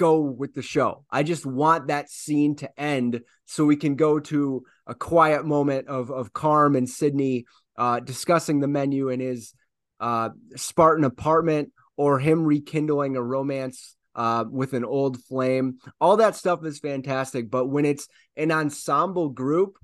go 0.02 0.21
with 0.21 0.52
the 0.54 0.62
show 0.62 1.04
i 1.11 1.23
just 1.23 1.47
want 1.47 1.87
that 1.87 2.11
scene 2.11 2.54
to 2.56 2.80
end 2.80 3.21
so 3.47 3.64
we 3.64 3.76
can 3.76 3.94
go 3.94 4.18
to 4.18 4.62
a 4.87 4.94
quiet 4.94 5.44
moment 5.44 5.87
of 5.88 6.11
of 6.11 6.32
carm 6.32 6.76
and 6.76 6.88
sydney 6.88 7.44
uh, 7.76 8.00
discussing 8.00 8.61
the 8.61 8.68
menu 8.68 9.09
in 9.09 9.21
his 9.21 9.54
uh, 10.00 10.28
spartan 10.56 11.04
apartment 11.04 11.73
or 11.97 12.18
him 12.18 12.44
rekindling 12.44 13.16
a 13.16 13.23
romance 13.23 13.97
uh, 14.14 14.44
with 14.50 14.73
an 14.73 14.85
old 14.85 15.23
flame. 15.25 15.78
All 16.00 16.16
that 16.18 16.37
stuff 16.37 16.64
is 16.64 16.78
fantastic. 16.78 17.50
But 17.50 17.66
when 17.66 17.85
it's 17.85 18.09
an 18.37 18.50
ensemble 18.50 19.28
group 19.30 19.78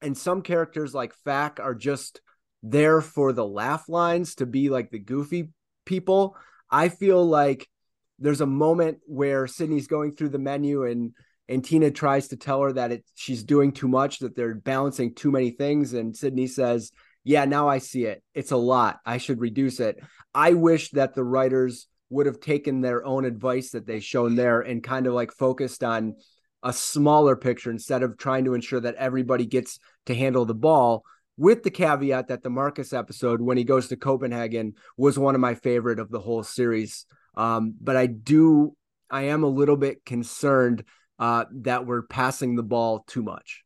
and 0.00 0.16
some 0.16 0.42
characters 0.42 0.94
like 0.94 1.14
Fak 1.24 1.60
are 1.60 1.74
just 1.74 2.20
there 2.62 3.00
for 3.00 3.32
the 3.32 3.46
laugh 3.46 3.88
lines 3.88 4.36
to 4.36 4.46
be 4.46 4.70
like 4.70 4.90
the 4.90 4.98
goofy 4.98 5.50
people, 5.84 6.36
I 6.70 6.88
feel 6.88 7.24
like 7.24 7.68
there's 8.18 8.40
a 8.40 8.46
moment 8.46 8.98
where 9.06 9.46
Sydney's 9.46 9.86
going 9.86 10.12
through 10.12 10.30
the 10.30 10.38
menu 10.38 10.84
and 10.84 11.12
and 11.48 11.62
Tina 11.62 11.90
tries 11.90 12.28
to 12.28 12.36
tell 12.36 12.62
her 12.62 12.72
that 12.72 12.92
it 12.92 13.04
she's 13.14 13.44
doing 13.44 13.72
too 13.72 13.88
much, 13.88 14.20
that 14.20 14.34
they're 14.34 14.54
balancing 14.54 15.14
too 15.14 15.30
many 15.30 15.50
things. 15.50 15.92
And 15.92 16.16
Sydney 16.16 16.46
says, 16.46 16.90
Yeah, 17.22 17.44
now 17.44 17.68
I 17.68 17.78
see 17.78 18.04
it. 18.04 18.22
It's 18.34 18.52
a 18.52 18.56
lot. 18.56 19.00
I 19.04 19.18
should 19.18 19.40
reduce 19.40 19.78
it. 19.80 19.98
I 20.34 20.54
wish 20.54 20.90
that 20.92 21.14
the 21.14 21.24
writers 21.24 21.86
would 22.10 22.26
have 22.26 22.40
taken 22.40 22.80
their 22.80 23.04
own 23.04 23.24
advice 23.24 23.70
that 23.70 23.86
they 23.86 24.00
shown 24.00 24.36
there 24.36 24.60
and 24.60 24.82
kind 24.82 25.06
of 25.06 25.14
like 25.14 25.32
focused 25.32 25.84
on 25.84 26.14
a 26.62 26.72
smaller 26.72 27.36
picture 27.36 27.70
instead 27.70 28.02
of 28.02 28.16
trying 28.16 28.46
to 28.46 28.54
ensure 28.54 28.80
that 28.80 28.94
everybody 28.94 29.44
gets 29.44 29.78
to 30.06 30.14
handle 30.14 30.46
the 30.46 30.54
ball 30.54 31.04
with 31.36 31.62
the 31.62 31.70
caveat 31.70 32.28
that 32.28 32.42
the 32.42 32.50
Marcus 32.50 32.92
episode 32.92 33.40
when 33.40 33.56
he 33.56 33.64
goes 33.64 33.88
to 33.88 33.96
Copenhagen 33.96 34.74
was 34.96 35.18
one 35.18 35.34
of 35.34 35.40
my 35.40 35.54
favorite 35.54 35.98
of 35.98 36.10
the 36.10 36.20
whole 36.20 36.42
series. 36.42 37.06
Um, 37.36 37.74
but 37.80 37.96
I 37.96 38.06
do, 38.06 38.76
I 39.10 39.22
am 39.24 39.42
a 39.42 39.48
little 39.48 39.76
bit 39.76 40.04
concerned 40.04 40.84
uh, 41.18 41.44
that 41.62 41.86
we're 41.86 42.02
passing 42.02 42.56
the 42.56 42.62
ball 42.62 43.04
too 43.06 43.22
much. 43.22 43.62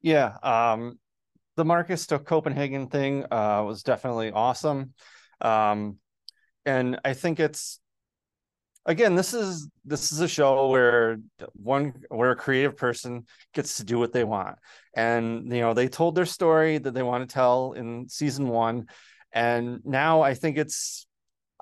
Yeah. 0.00 0.36
Um, 0.42 0.98
the 1.56 1.64
Marcus 1.64 2.06
to 2.08 2.18
Copenhagen 2.18 2.88
thing 2.88 3.24
uh, 3.30 3.62
was 3.64 3.82
definitely 3.82 4.32
awesome. 4.32 4.94
Um, 5.40 5.98
and 6.64 6.98
I 7.04 7.14
think 7.14 7.40
it's 7.40 7.80
again 8.86 9.14
this 9.14 9.32
is 9.32 9.68
this 9.84 10.12
is 10.12 10.20
a 10.20 10.28
show 10.28 10.68
where 10.68 11.18
one 11.52 11.94
where 12.08 12.32
a 12.32 12.36
creative 12.36 12.76
person 12.76 13.26
gets 13.54 13.76
to 13.76 13.84
do 13.84 13.98
what 13.98 14.12
they 14.12 14.24
want 14.24 14.58
and 14.96 15.52
you 15.52 15.60
know 15.60 15.72
they 15.74 15.88
told 15.88 16.14
their 16.14 16.26
story 16.26 16.78
that 16.78 16.92
they 16.92 17.02
want 17.02 17.28
to 17.28 17.32
tell 17.32 17.72
in 17.72 18.08
season 18.08 18.48
one 18.48 18.86
and 19.32 19.80
now 19.84 20.22
i 20.22 20.34
think 20.34 20.58
it's 20.58 21.06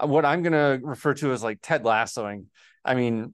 what 0.07 0.25
i'm 0.25 0.43
going 0.43 0.53
to 0.53 0.87
refer 0.87 1.15
to 1.15 1.33
as 1.33 1.43
like 1.43 1.59
ted 1.63 1.85
lassoing 1.85 2.47
i 2.85 2.95
mean 2.95 3.33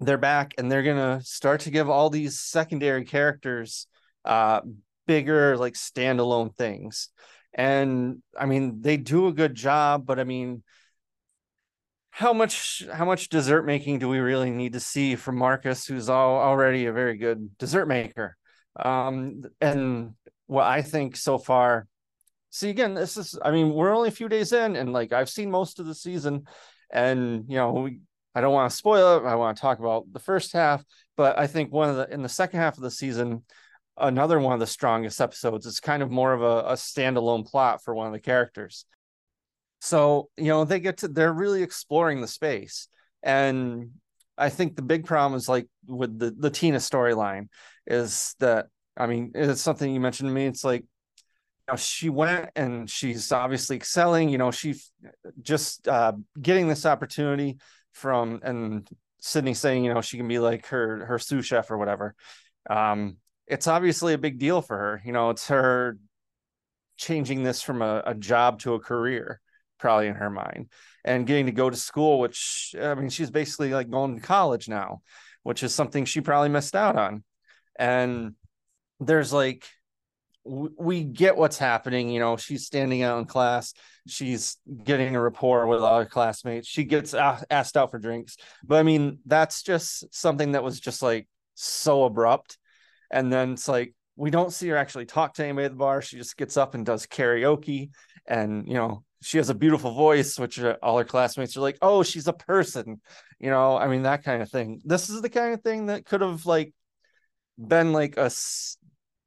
they're 0.00 0.18
back 0.18 0.54
and 0.58 0.70
they're 0.70 0.82
going 0.82 1.18
to 1.18 1.24
start 1.24 1.60
to 1.60 1.70
give 1.70 1.90
all 1.90 2.10
these 2.10 2.38
secondary 2.38 3.04
characters 3.04 3.86
uh 4.24 4.60
bigger 5.06 5.56
like 5.56 5.74
standalone 5.74 6.54
things 6.54 7.08
and 7.54 8.22
I 8.38 8.46
mean 8.46 8.80
they 8.80 8.96
do 8.96 9.26
a 9.26 9.32
good 9.32 9.54
job, 9.54 10.06
but 10.06 10.18
I 10.18 10.24
mean 10.24 10.62
how 12.10 12.32
much 12.32 12.84
how 12.92 13.04
much 13.04 13.28
dessert 13.28 13.64
making 13.64 13.98
do 13.98 14.08
we 14.08 14.18
really 14.18 14.50
need 14.50 14.72
to 14.74 14.80
see 14.80 15.16
from 15.16 15.36
Marcus, 15.36 15.86
who's 15.86 16.08
all, 16.08 16.36
already 16.40 16.86
a 16.86 16.92
very 16.92 17.16
good 17.16 17.56
dessert 17.58 17.86
maker? 17.86 18.36
Um, 18.76 19.42
and 19.60 20.14
what 20.46 20.66
I 20.66 20.82
think 20.82 21.16
so 21.16 21.38
far, 21.38 21.86
see 22.50 22.70
again, 22.70 22.94
this 22.94 23.16
is 23.16 23.38
I 23.42 23.50
mean 23.50 23.70
we're 23.70 23.94
only 23.94 24.08
a 24.08 24.12
few 24.12 24.28
days 24.28 24.52
in, 24.52 24.76
and 24.76 24.92
like 24.92 25.12
I've 25.12 25.30
seen 25.30 25.50
most 25.50 25.80
of 25.80 25.86
the 25.86 25.94
season, 25.94 26.44
and 26.90 27.44
you 27.48 27.56
know 27.56 27.72
we, 27.72 28.00
I 28.34 28.40
don't 28.40 28.52
want 28.52 28.70
to 28.70 28.76
spoil 28.76 29.18
it. 29.18 29.26
I 29.26 29.34
want 29.34 29.56
to 29.56 29.60
talk 29.60 29.78
about 29.78 30.12
the 30.12 30.20
first 30.20 30.52
half, 30.52 30.84
but 31.16 31.38
I 31.38 31.46
think 31.46 31.72
one 31.72 31.90
of 31.90 31.96
the 31.96 32.12
in 32.12 32.22
the 32.22 32.28
second 32.28 32.60
half 32.60 32.76
of 32.76 32.82
the 32.82 32.90
season, 32.90 33.42
another 34.00 34.38
one 34.38 34.54
of 34.54 34.60
the 34.60 34.66
strongest 34.66 35.20
episodes. 35.20 35.66
It's 35.66 35.80
kind 35.80 36.02
of 36.02 36.10
more 36.10 36.32
of 36.32 36.42
a, 36.42 36.68
a 36.68 36.72
standalone 36.74 37.46
plot 37.46 37.82
for 37.82 37.94
one 37.94 38.06
of 38.06 38.12
the 38.12 38.20
characters. 38.20 38.84
So, 39.80 40.28
you 40.36 40.46
know, 40.46 40.64
they 40.64 40.80
get 40.80 40.98
to, 40.98 41.08
they're 41.08 41.32
really 41.32 41.62
exploring 41.62 42.20
the 42.20 42.28
space. 42.28 42.88
And 43.22 43.90
I 44.36 44.50
think 44.50 44.76
the 44.76 44.82
big 44.82 45.04
problem 45.04 45.36
is 45.36 45.48
like 45.48 45.68
with 45.86 46.18
the, 46.18 46.34
the 46.36 46.50
Tina 46.50 46.78
storyline 46.78 47.48
is 47.86 48.34
that, 48.40 48.66
I 48.96 49.06
mean, 49.06 49.32
it's 49.34 49.60
something 49.60 49.92
you 49.92 50.00
mentioned 50.00 50.28
to 50.28 50.34
me. 50.34 50.46
It's 50.46 50.64
like, 50.64 50.84
know, 51.68 51.76
she 51.76 52.08
went 52.08 52.50
and 52.56 52.88
she's 52.88 53.32
obviously 53.32 53.76
excelling, 53.76 54.28
you 54.28 54.38
know, 54.38 54.50
she 54.50 54.74
just 55.42 55.86
uh, 55.88 56.12
getting 56.40 56.68
this 56.68 56.86
opportunity 56.86 57.58
from, 57.92 58.40
and 58.42 58.88
Sydney 59.20 59.54
saying, 59.54 59.84
you 59.84 59.92
know, 59.92 60.00
she 60.00 60.16
can 60.16 60.28
be 60.28 60.38
like 60.38 60.66
her, 60.66 61.04
her 61.06 61.18
sous 61.18 61.44
chef 61.44 61.70
or 61.70 61.78
whatever. 61.78 62.14
Um, 62.68 63.16
it's 63.46 63.66
obviously 63.66 64.14
a 64.14 64.18
big 64.18 64.38
deal 64.38 64.62
for 64.62 64.76
her. 64.76 65.02
You 65.04 65.12
know, 65.12 65.30
it's 65.30 65.48
her 65.48 65.98
changing 66.96 67.42
this 67.42 67.62
from 67.62 67.82
a, 67.82 68.02
a 68.06 68.14
job 68.14 68.60
to 68.60 68.74
a 68.74 68.80
career, 68.80 69.40
probably 69.78 70.08
in 70.08 70.16
her 70.16 70.30
mind, 70.30 70.68
and 71.04 71.26
getting 71.26 71.46
to 71.46 71.52
go 71.52 71.70
to 71.70 71.76
school, 71.76 72.18
which 72.18 72.74
I 72.80 72.94
mean, 72.94 73.08
she's 73.08 73.30
basically 73.30 73.72
like 73.72 73.90
going 73.90 74.16
to 74.16 74.20
college 74.20 74.68
now, 74.68 75.00
which 75.42 75.62
is 75.62 75.74
something 75.74 76.04
she 76.04 76.20
probably 76.20 76.50
missed 76.50 76.76
out 76.76 76.96
on. 76.96 77.24
And 77.78 78.34
there's 79.00 79.32
like, 79.32 79.64
we 80.48 81.04
get 81.04 81.36
what's 81.36 81.58
happening. 81.58 82.08
You 82.08 82.20
know, 82.20 82.36
she's 82.36 82.66
standing 82.66 83.02
out 83.02 83.18
in 83.18 83.26
class. 83.26 83.74
She's 84.06 84.56
getting 84.84 85.14
a 85.14 85.20
rapport 85.20 85.66
with 85.66 85.82
other 85.82 86.06
classmates. 86.06 86.66
She 86.66 86.84
gets 86.84 87.14
asked 87.14 87.76
out 87.76 87.90
for 87.90 87.98
drinks. 87.98 88.36
But 88.64 88.76
I 88.76 88.82
mean, 88.82 89.18
that's 89.26 89.62
just 89.62 90.14
something 90.14 90.52
that 90.52 90.64
was 90.64 90.80
just 90.80 91.02
like 91.02 91.28
so 91.54 92.04
abrupt 92.04 92.56
and 93.10 93.32
then 93.32 93.52
it's 93.52 93.68
like 93.68 93.94
we 94.16 94.30
don't 94.30 94.52
see 94.52 94.68
her 94.68 94.76
actually 94.76 95.06
talk 95.06 95.34
to 95.34 95.44
anybody 95.44 95.66
at 95.66 95.72
the 95.72 95.76
bar. 95.76 96.02
She 96.02 96.16
just 96.16 96.36
gets 96.36 96.56
up 96.56 96.74
and 96.74 96.84
does 96.84 97.06
karaoke, 97.06 97.90
and 98.26 98.66
you 98.66 98.74
know 98.74 99.04
she 99.22 99.38
has 99.38 99.50
a 99.50 99.54
beautiful 99.54 99.92
voice, 99.94 100.38
which 100.38 100.58
uh, 100.60 100.76
all 100.82 100.98
her 100.98 101.04
classmates 101.04 101.56
are 101.56 101.60
like, 101.60 101.78
"Oh, 101.80 102.02
she's 102.02 102.28
a 102.28 102.32
person," 102.32 103.00
you 103.38 103.50
know. 103.50 103.76
I 103.76 103.88
mean 103.88 104.02
that 104.02 104.24
kind 104.24 104.42
of 104.42 104.50
thing. 104.50 104.80
This 104.84 105.08
is 105.08 105.22
the 105.22 105.30
kind 105.30 105.54
of 105.54 105.62
thing 105.62 105.86
that 105.86 106.04
could 106.04 106.20
have 106.20 106.46
like 106.46 106.74
been 107.56 107.92
like 107.92 108.16
a 108.16 108.30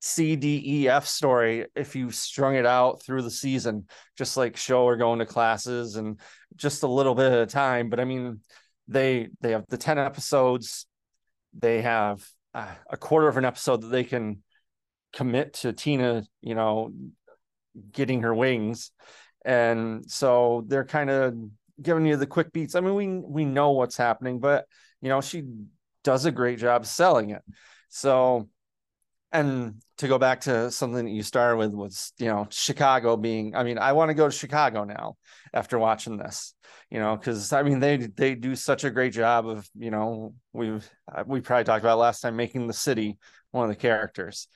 C 0.04 0.36
D 0.36 0.62
E 0.66 0.90
F 0.90 1.06
story 1.06 1.68
if 1.76 1.96
you 1.96 2.10
strung 2.10 2.56
it 2.56 2.66
out 2.66 3.04
through 3.04 3.22
the 3.22 3.32
season, 3.32 3.88
just 4.18 4.36
like 4.36 4.58
show 4.58 4.84
or 4.84 4.98
going 4.98 5.20
to 5.20 5.26
classes 5.26 5.96
and 5.96 6.20
just 6.56 6.84
a 6.84 6.88
little 6.88 7.16
bit 7.16 7.32
at 7.32 7.40
a 7.40 7.46
time. 7.46 7.90
But 7.90 8.00
I 8.00 8.06
mean, 8.06 8.42
they 8.88 9.30
they 9.42 9.52
have 9.52 9.66
the 9.70 9.78
ten 9.78 10.00
episodes. 10.00 10.88
They 11.54 11.82
have 11.82 12.28
uh, 12.54 12.74
a 12.90 12.98
quarter 12.98 13.28
of 13.28 13.38
an 13.38 13.46
episode 13.46 13.82
that 13.82 13.88
they 13.88 14.04
can 14.04 14.42
commit 15.14 15.54
to 15.54 15.72
Tina, 15.72 16.24
you 16.42 16.56
know, 16.56 16.92
getting 17.92 18.24
her 18.24 18.34
wings. 18.34 18.92
And 19.46 20.10
so 20.10 20.64
they're 20.68 20.86
kind 20.86 21.10
of 21.10 21.36
giving 21.82 22.06
you 22.06 22.18
the 22.18 22.28
quick 22.28 22.52
beats. 22.52 22.76
I 22.76 22.80
mean, 22.80 22.96
we 22.96 23.08
we 23.08 23.46
know 23.46 23.72
what's 23.72 23.98
happening, 23.98 24.40
but 24.40 24.66
you 25.02 25.10
know, 25.10 25.22
she 25.22 25.44
does 26.04 26.26
a 26.26 26.32
great 26.32 26.58
job 26.58 26.86
selling 26.88 27.30
it. 27.30 27.44
So 27.90 28.50
and 29.32 29.76
to 29.98 30.08
go 30.08 30.18
back 30.18 30.42
to 30.42 30.72
something 30.72 31.06
that 31.06 31.12
you 31.12 31.24
started 31.24 31.58
with 31.58 31.74
was 31.74 32.12
you 32.18 32.28
know 32.28 32.48
chicago 32.50 33.16
being 33.16 33.56
i 33.56 33.64
mean 33.64 33.78
i 33.78 33.94
want 33.94 34.10
to 34.10 34.14
go 34.14 34.28
to 34.28 34.36
chicago 34.36 34.84
now 34.84 35.16
after 35.54 35.80
watching 35.80 36.18
this 36.18 36.54
you 36.90 37.00
know 37.00 37.16
because 37.16 37.54
i 37.54 37.64
mean 37.64 37.80
they 37.80 37.98
they 37.98 38.36
do 38.36 38.56
such 38.56 38.84
a 38.84 38.90
great 38.92 39.14
job 39.14 39.48
of 39.48 39.68
you 39.78 39.92
know 39.92 40.34
we've 40.54 40.90
we 41.26 41.40
probably 41.42 41.64
talked 41.64 41.84
about 41.84 41.98
last 41.98 42.22
time 42.22 42.36
making 42.36 42.68
the 42.68 42.74
city 42.74 43.18
one 43.52 43.66
of 43.66 43.70
the 43.70 43.76
characters. 43.76 44.48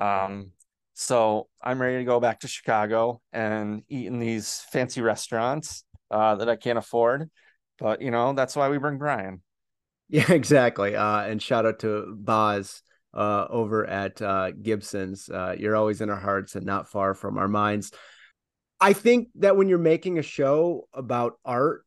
Um 0.00 0.50
so 0.94 1.48
i'm 1.62 1.80
ready 1.80 1.98
to 1.98 2.04
go 2.04 2.20
back 2.20 2.40
to 2.40 2.48
chicago 2.48 3.20
and 3.32 3.82
eat 3.88 4.06
in 4.06 4.18
these 4.18 4.60
fancy 4.70 5.00
restaurants 5.00 5.84
uh, 6.10 6.34
that 6.34 6.48
i 6.48 6.56
can't 6.56 6.78
afford. 6.78 7.30
But 7.78 8.02
you 8.02 8.10
know 8.10 8.34
that's 8.34 8.54
why 8.54 8.68
we 8.68 8.78
bring 8.78 8.98
brian. 8.98 9.42
Yeah 10.08 10.30
exactly. 10.30 10.94
Uh, 10.94 11.22
and 11.22 11.40
shout 11.40 11.64
out 11.64 11.78
to 11.78 12.14
boz 12.14 12.82
uh, 13.14 13.46
over 13.50 13.86
at 13.86 14.20
uh, 14.20 14.50
Gibson's. 14.50 15.28
Uh, 15.28 15.54
you're 15.58 15.76
always 15.76 16.00
in 16.00 16.10
our 16.10 16.20
hearts 16.20 16.54
and 16.56 16.66
not 16.66 16.88
far 16.88 17.14
from 17.14 17.38
our 17.38 17.48
minds. 17.48 17.92
I 18.80 18.92
think 18.92 19.28
that 19.36 19.56
when 19.56 19.68
you're 19.68 19.78
making 19.78 20.18
a 20.18 20.22
show 20.22 20.88
about 20.92 21.34
art, 21.44 21.84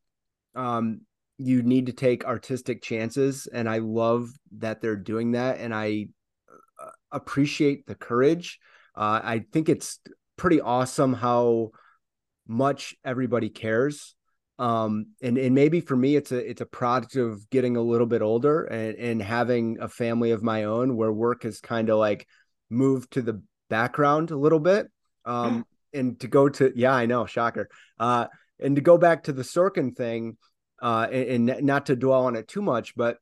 um, 0.56 1.02
you 1.38 1.62
need 1.62 1.88
to 1.88 1.94
take 1.94 2.24
artistic 2.24 2.82
chances, 2.82 3.48
and 3.48 3.68
I 3.68 3.80
love 3.80 4.32
that 4.60 4.82
they're 4.82 4.96
doing 4.96 5.34
that, 5.34 5.60
and 5.60 5.74
I 5.74 6.08
uh, 6.82 6.90
appreciate 7.12 7.86
the 7.86 7.96
courage. 7.96 8.60
Uh, 8.96 9.20
I 9.22 9.46
think 9.52 9.68
it's 9.68 10.00
pretty 10.38 10.62
awesome 10.62 11.14
how 11.14 11.72
much 12.48 12.96
everybody 13.04 13.50
cares 13.50 14.15
um 14.58 15.08
and 15.22 15.38
and 15.38 15.54
maybe 15.54 15.82
for 15.82 15.98
me 15.98 16.16
it's 16.16 16.32
a 16.32 16.50
it's 16.50 16.62
a 16.62 16.66
product 16.66 17.18
of 17.18 17.50
getting 17.50 17.76
a 17.76 17.82
little 17.82 18.08
bit 18.08 18.22
older 18.22 18.64
and 18.64 18.96
and 18.98 19.22
having 19.22 19.78
a 19.82 19.90
family 19.90 20.32
of 20.32 20.42
my 20.42 20.64
own 20.64 20.96
where 20.96 21.12
work 21.12 21.44
has 21.44 21.60
kind 21.60 21.90
of 21.90 21.98
like 21.98 22.26
moved 22.70 23.12
to 23.12 23.22
the 23.22 23.42
background 23.70 24.32
a 24.32 24.38
little 24.38 24.60
bit. 24.60 24.88
Um 25.26 25.66
and 25.94 26.20
to 26.20 26.28
go 26.28 26.48
to 26.50 26.72
yeah 26.76 26.94
i 26.94 27.06
know 27.06 27.26
shocker. 27.26 27.68
Uh 28.00 28.28
and 28.60 28.76
to 28.78 28.82
go 28.82 28.98
back 28.98 29.24
to 29.24 29.34
the 29.34 29.42
sorkin 29.42 29.94
thing 29.96 30.38
uh 30.82 31.08
and, 31.12 31.50
and 31.50 31.64
not 31.66 31.88
to 31.88 31.96
dwell 31.96 32.26
on 32.26 32.36
it 32.36 32.48
too 32.48 32.62
much 32.62 32.96
but 32.96 33.18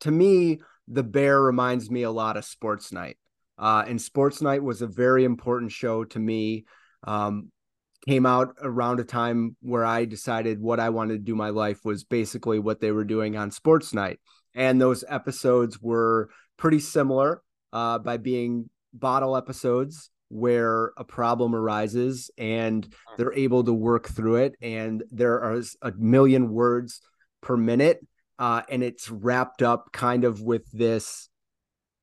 to 0.00 0.10
me 0.10 0.60
the 0.88 1.02
bear 1.02 1.40
reminds 1.40 1.90
me 1.90 2.02
a 2.02 2.10
lot 2.10 2.36
of 2.36 2.44
sports 2.44 2.92
night. 2.92 3.16
Uh 3.56 3.84
and 3.86 4.00
sports 4.00 4.42
night 4.42 4.62
was 4.62 4.82
a 4.82 4.86
very 4.86 5.24
important 5.24 5.72
show 5.72 6.04
to 6.04 6.18
me. 6.18 6.66
Um 7.06 7.50
came 8.06 8.26
out 8.26 8.54
around 8.60 9.00
a 9.00 9.04
time 9.04 9.56
where 9.60 9.84
I 9.84 10.04
decided 10.04 10.60
what 10.60 10.80
I 10.80 10.90
wanted 10.90 11.14
to 11.14 11.24
do 11.24 11.34
my 11.34 11.50
life 11.50 11.84
was 11.84 12.04
basically 12.04 12.58
what 12.58 12.80
they 12.80 12.92
were 12.92 13.04
doing 13.04 13.36
on 13.36 13.50
Sports 13.50 13.94
Night. 13.94 14.20
And 14.54 14.80
those 14.80 15.04
episodes 15.08 15.80
were 15.80 16.28
pretty 16.56 16.80
similar 16.80 17.42
uh, 17.72 17.98
by 17.98 18.18
being 18.18 18.68
bottle 18.92 19.36
episodes 19.36 20.10
where 20.28 20.92
a 20.96 21.04
problem 21.04 21.54
arises 21.54 22.30
and 22.36 22.86
they're 23.16 23.34
able 23.34 23.64
to 23.64 23.72
work 23.72 24.08
through 24.08 24.36
it. 24.36 24.54
And 24.60 25.02
there 25.10 25.40
are 25.42 25.62
a 25.82 25.92
million 25.92 26.50
words 26.50 27.00
per 27.40 27.56
minute. 27.56 28.00
Uh, 28.38 28.62
and 28.68 28.82
it's 28.82 29.10
wrapped 29.10 29.62
up 29.62 29.92
kind 29.92 30.24
of 30.24 30.40
with 30.40 30.70
this 30.72 31.28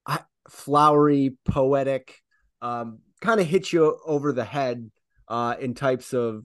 uh, 0.05 0.17
flowery, 0.49 1.37
poetic, 1.45 2.15
um, 2.61 2.99
kind 3.19 3.39
of 3.39 3.47
hits 3.47 3.73
you 3.73 3.99
over 4.05 4.31
the 4.31 4.45
head 4.45 4.89
uh, 5.31 5.55
in 5.61 5.73
types 5.73 6.13
of 6.13 6.43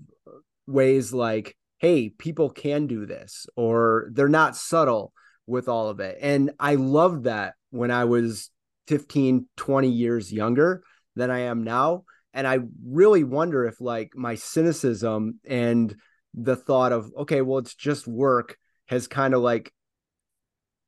ways 0.69 1.13
like, 1.13 1.57
hey, 1.79 2.09
people 2.09 2.49
can 2.49 2.87
do 2.87 3.05
this, 3.05 3.49
or 3.57 4.09
they're 4.13 4.29
not 4.29 4.57
subtle 4.57 5.13
with 5.45 5.69
all 5.69 5.89
of 5.89 5.99
it. 5.99 6.19
And 6.23 6.53
I 6.61 6.77
loved 6.77 7.25
that 7.25 7.55
when 7.71 7.91
I 7.91 8.05
was 8.05 8.49
15, 8.87 9.49
20 9.57 9.89
years 9.89 10.33
younger 10.33 10.85
than 11.17 11.33
I 11.33 11.41
am 11.41 11.65
now. 11.65 12.05
And 12.33 12.47
I 12.47 12.61
really 12.87 13.25
wonder 13.25 13.67
if 13.67 13.81
like 13.81 14.13
my 14.15 14.37
cynicism 14.37 15.41
and 15.45 15.95
the 16.35 16.55
thought 16.55 16.93
of, 16.93 17.11
okay, 17.19 17.43
well, 17.43 17.59
it's 17.59 17.75
just 17.75 18.07
work 18.07 18.57
has 18.87 19.09
kind 19.09 19.35
of 19.35 19.43
like 19.43 19.73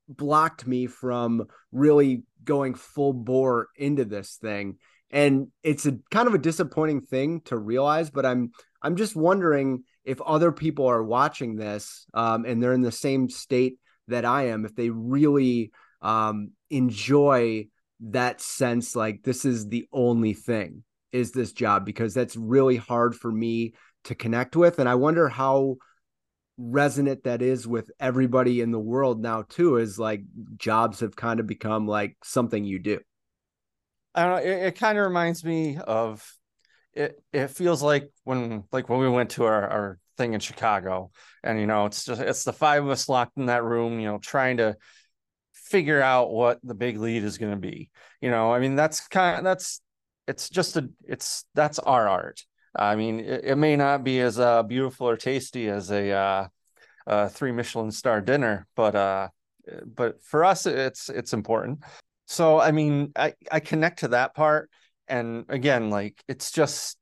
blocked 0.08 0.68
me 0.68 0.86
from 0.86 1.48
really 1.72 2.22
going 2.44 2.74
full 2.74 3.12
bore 3.12 3.68
into 3.76 4.04
this 4.04 4.36
thing 4.36 4.76
and 5.10 5.48
it's 5.62 5.86
a 5.86 5.98
kind 6.10 6.28
of 6.28 6.34
a 6.34 6.38
disappointing 6.38 7.00
thing 7.00 7.40
to 7.42 7.56
realize 7.56 8.10
but 8.10 8.26
i'm 8.26 8.50
i'm 8.82 8.96
just 8.96 9.16
wondering 9.16 9.82
if 10.04 10.20
other 10.22 10.52
people 10.52 10.86
are 10.86 11.02
watching 11.02 11.56
this 11.56 12.06
um, 12.14 12.44
and 12.44 12.62
they're 12.62 12.72
in 12.72 12.82
the 12.82 12.92
same 12.92 13.28
state 13.28 13.78
that 14.08 14.24
i 14.24 14.48
am 14.48 14.64
if 14.64 14.74
they 14.74 14.90
really 14.90 15.70
um, 16.00 16.52
enjoy 16.70 17.66
that 18.00 18.40
sense 18.40 18.94
like 18.94 19.22
this 19.22 19.44
is 19.44 19.68
the 19.68 19.86
only 19.92 20.32
thing 20.32 20.84
is 21.10 21.32
this 21.32 21.52
job? 21.52 21.86
Because 21.86 22.12
that's 22.12 22.36
really 22.36 22.76
hard 22.76 23.14
for 23.14 23.32
me 23.32 23.72
to 24.04 24.14
connect 24.14 24.56
with 24.56 24.78
and 24.78 24.88
i 24.88 24.94
wonder 24.94 25.28
how 25.28 25.76
resonant 26.56 27.24
that 27.24 27.42
is 27.42 27.66
with 27.66 27.90
everybody 28.00 28.60
in 28.60 28.70
the 28.70 28.78
world 28.78 29.20
now 29.20 29.42
too 29.48 29.76
is 29.76 29.98
like 29.98 30.22
jobs 30.56 31.00
have 31.00 31.14
kind 31.14 31.40
of 31.40 31.46
become 31.46 31.86
like 31.86 32.16
something 32.22 32.64
you 32.64 32.78
do 32.78 33.00
I 34.14 34.24
don't 34.24 34.36
know. 34.36 34.50
It, 34.50 34.66
it 34.68 34.78
kind 34.78 34.98
of 34.98 35.04
reminds 35.04 35.44
me 35.44 35.78
of 35.78 36.24
it. 36.92 37.22
It 37.32 37.48
feels 37.48 37.82
like 37.82 38.10
when, 38.24 38.64
like 38.72 38.88
when 38.88 39.00
we 39.00 39.08
went 39.08 39.30
to 39.30 39.44
our, 39.44 39.68
our 39.68 39.98
thing 40.16 40.34
in 40.34 40.40
Chicago, 40.40 41.10
and 41.42 41.60
you 41.60 41.66
know, 41.66 41.86
it's 41.86 42.04
just 42.04 42.20
it's 42.20 42.44
the 42.44 42.52
five 42.52 42.84
of 42.84 42.90
us 42.90 43.08
locked 43.08 43.36
in 43.36 43.46
that 43.46 43.64
room, 43.64 44.00
you 44.00 44.06
know, 44.06 44.18
trying 44.18 44.58
to 44.58 44.76
figure 45.52 46.00
out 46.00 46.30
what 46.30 46.58
the 46.62 46.74
big 46.74 46.98
lead 46.98 47.24
is 47.24 47.38
going 47.38 47.52
to 47.52 47.58
be. 47.58 47.90
You 48.20 48.30
know, 48.30 48.52
I 48.52 48.58
mean, 48.58 48.76
that's 48.76 49.06
kind 49.08 49.38
of 49.38 49.44
that's 49.44 49.80
it's 50.26 50.48
just 50.48 50.76
a 50.76 50.88
it's 51.04 51.44
that's 51.54 51.78
our 51.78 52.08
art. 52.08 52.44
I 52.74 52.96
mean, 52.96 53.20
it, 53.20 53.44
it 53.44 53.56
may 53.56 53.76
not 53.76 54.04
be 54.04 54.20
as 54.20 54.38
uh, 54.38 54.62
beautiful 54.62 55.08
or 55.08 55.16
tasty 55.16 55.68
as 55.68 55.90
a, 55.90 56.10
uh, 56.10 56.48
a 57.06 57.28
three 57.28 57.50
Michelin 57.50 57.90
star 57.90 58.20
dinner, 58.20 58.66
but 58.76 58.94
uh, 58.94 59.28
but 59.86 60.22
for 60.22 60.44
us, 60.44 60.66
it's 60.66 61.08
it's 61.08 61.32
important 61.32 61.80
so 62.28 62.60
i 62.60 62.70
mean 62.70 63.10
i 63.16 63.34
i 63.50 63.58
connect 63.58 64.00
to 64.00 64.08
that 64.08 64.34
part 64.34 64.70
and 65.08 65.46
again 65.48 65.90
like 65.90 66.22
it's 66.28 66.52
just 66.52 66.96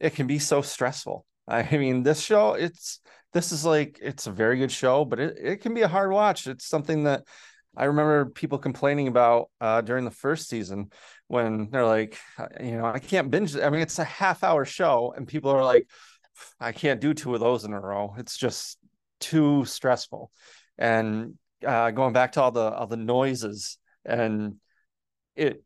it 0.00 0.14
can 0.14 0.26
be 0.26 0.38
so 0.38 0.60
stressful. 0.60 1.24
I 1.48 1.76
mean 1.76 2.02
this 2.02 2.20
show 2.20 2.54
it's 2.54 3.00
this 3.32 3.52
is 3.52 3.64
like 3.64 3.98
it's 4.00 4.26
a 4.26 4.32
very 4.32 4.56
good 4.58 4.72
show 4.72 5.04
but 5.04 5.20
it, 5.20 5.36
it 5.38 5.56
can 5.60 5.74
be 5.74 5.82
a 5.82 5.88
hard 5.88 6.10
watch. 6.10 6.46
It's 6.46 6.66
something 6.66 7.04
that 7.04 7.24
i 7.76 7.84
remember 7.84 8.26
people 8.26 8.58
complaining 8.58 9.08
about 9.08 9.50
uh, 9.60 9.80
during 9.80 10.04
the 10.04 10.10
first 10.10 10.48
season 10.48 10.92
when 11.26 11.68
they're 11.70 11.84
like 11.84 12.16
you 12.60 12.76
know 12.78 12.86
i 12.86 13.00
can't 13.00 13.32
binge 13.32 13.56
i 13.56 13.68
mean 13.68 13.80
it's 13.80 13.98
a 13.98 14.04
half 14.04 14.44
hour 14.44 14.64
show 14.64 15.12
and 15.16 15.26
people 15.26 15.50
are 15.50 15.64
like 15.64 15.88
i 16.60 16.70
can't 16.70 17.00
do 17.00 17.12
two 17.12 17.34
of 17.34 17.40
those 17.40 17.64
in 17.64 17.72
a 17.72 17.80
row. 17.80 18.14
It's 18.16 18.36
just 18.36 18.78
too 19.20 19.64
stressful. 19.64 20.30
And 20.78 21.34
uh, 21.66 21.90
going 21.92 22.12
back 22.12 22.32
to 22.32 22.42
all 22.42 22.50
the 22.50 22.70
all 22.72 22.86
the 22.86 22.96
noises 22.96 23.78
and 24.04 24.56
it 25.36 25.64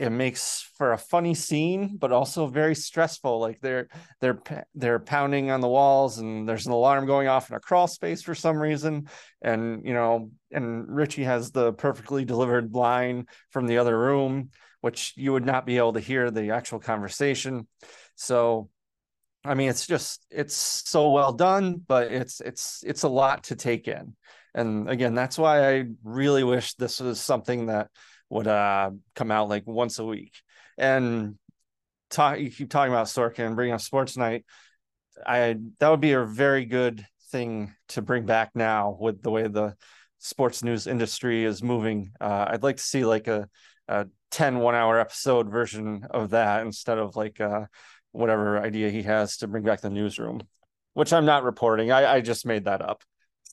it 0.00 0.10
makes 0.10 0.62
for 0.78 0.94
a 0.94 0.98
funny 0.98 1.34
scene 1.34 1.98
but 1.98 2.10
also 2.10 2.46
very 2.46 2.74
stressful. 2.74 3.38
Like 3.38 3.60
they're 3.60 3.88
they're 4.20 4.40
they're 4.74 4.98
pounding 4.98 5.50
on 5.50 5.60
the 5.60 5.68
walls 5.68 6.18
and 6.18 6.48
there's 6.48 6.66
an 6.66 6.72
alarm 6.72 7.04
going 7.04 7.28
off 7.28 7.50
in 7.50 7.56
a 7.56 7.60
crawl 7.60 7.86
space 7.86 8.22
for 8.22 8.34
some 8.34 8.56
reason. 8.56 9.08
And 9.42 9.84
you 9.84 9.92
know 9.92 10.30
and 10.50 10.88
richie 10.88 11.24
has 11.24 11.50
the 11.50 11.74
perfectly 11.74 12.24
delivered 12.24 12.74
line 12.74 13.26
from 13.50 13.66
the 13.66 13.78
other 13.78 13.96
room 13.98 14.50
which 14.80 15.12
you 15.16 15.34
would 15.34 15.44
not 15.44 15.66
be 15.66 15.76
able 15.76 15.92
to 15.92 16.00
hear 16.00 16.30
the 16.30 16.52
actual 16.52 16.78
conversation. 16.80 17.68
So 18.14 18.70
i 19.44 19.54
mean 19.54 19.68
it's 19.68 19.86
just 19.86 20.24
it's 20.30 20.54
so 20.54 21.10
well 21.10 21.32
done 21.32 21.80
but 21.86 22.12
it's 22.12 22.40
it's 22.40 22.82
it's 22.86 23.02
a 23.04 23.08
lot 23.08 23.44
to 23.44 23.56
take 23.56 23.88
in 23.88 24.14
and 24.54 24.88
again 24.90 25.14
that's 25.14 25.38
why 25.38 25.76
i 25.76 25.84
really 26.02 26.44
wish 26.44 26.74
this 26.74 27.00
was 27.00 27.20
something 27.20 27.66
that 27.66 27.88
would 28.30 28.46
uh 28.46 28.90
come 29.14 29.30
out 29.30 29.48
like 29.48 29.66
once 29.66 29.98
a 29.98 30.04
week. 30.04 30.32
And 30.78 31.34
talk 32.08 32.38
you 32.38 32.50
keep 32.50 32.70
talking 32.70 32.92
about 32.92 33.08
sorkin 33.08 33.54
bringing 33.54 33.74
up 33.74 33.80
sports 33.80 34.16
night. 34.16 34.44
I 35.26 35.56
that 35.80 35.88
would 35.90 36.00
be 36.00 36.12
a 36.12 36.24
very 36.24 36.64
good 36.64 37.04
thing 37.30 37.74
to 37.88 38.02
bring 38.02 38.24
back 38.24 38.52
now 38.54 38.96
with 38.98 39.22
the 39.22 39.30
way 39.30 39.46
the 39.46 39.74
sports 40.18 40.62
news 40.62 40.86
industry 40.86 41.44
is 41.44 41.62
moving. 41.62 42.12
Uh, 42.20 42.46
i'd 42.48 42.62
like 42.62 42.76
to 42.76 42.82
see 42.82 43.04
like 43.04 43.26
a, 43.26 43.48
a 43.88 44.06
10 44.30 44.58
one 44.58 44.74
hour 44.74 44.98
episode 44.98 45.50
version 45.50 46.06
of 46.10 46.30
that 46.30 46.62
instead 46.64 46.98
of 46.98 47.16
like 47.16 47.40
uh 47.40 47.64
whatever 48.12 48.60
idea 48.60 48.90
he 48.90 49.02
has 49.02 49.38
to 49.38 49.48
bring 49.48 49.62
back 49.62 49.80
the 49.80 49.90
newsroom 49.90 50.40
which 50.94 51.12
i'm 51.12 51.24
not 51.24 51.44
reporting. 51.44 51.92
I, 51.92 52.16
I 52.16 52.20
just 52.20 52.44
made 52.44 52.64
that 52.64 52.82
up 52.82 53.02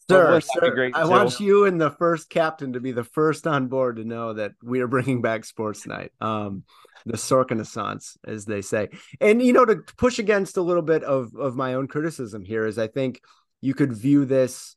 Sir, 0.09 0.39
sir 0.39 0.91
I 0.93 1.03
too. 1.03 1.09
want 1.09 1.39
you 1.39 1.65
and 1.65 1.81
the 1.81 1.91
first 1.91 2.29
captain 2.29 2.73
to 2.73 2.79
be 2.79 2.91
the 2.93 3.03
first 3.03 3.45
on 3.45 3.67
board 3.67 3.97
to 3.97 4.05
know 4.05 4.33
that 4.33 4.53
we 4.63 4.79
are 4.79 4.87
bringing 4.87 5.21
back 5.21 5.43
sports 5.43 5.85
night. 5.85 6.11
Um, 6.21 6.63
the 7.05 7.17
Sorkinaissance, 7.17 8.17
as 8.25 8.45
they 8.45 8.61
say. 8.61 8.89
And 9.21 9.41
you 9.41 9.53
know, 9.53 9.65
to 9.65 9.77
push 9.97 10.19
against 10.19 10.57
a 10.57 10.61
little 10.61 10.81
bit 10.81 11.03
of 11.03 11.35
of 11.35 11.55
my 11.55 11.73
own 11.73 11.87
criticism 11.87 12.45
here 12.45 12.65
is 12.65 12.77
I 12.77 12.87
think 12.87 13.21
you 13.61 13.73
could 13.73 13.93
view 13.93 14.25
this 14.25 14.75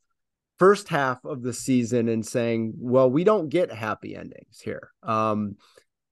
first 0.58 0.88
half 0.88 1.24
of 1.24 1.42
the 1.42 1.52
season 1.52 2.08
and 2.08 2.24
saying, 2.24 2.74
well, 2.76 3.10
we 3.10 3.24
don't 3.24 3.48
get 3.48 3.72
happy 3.72 4.14
endings 4.14 4.60
here. 4.60 4.90
Um, 5.02 5.56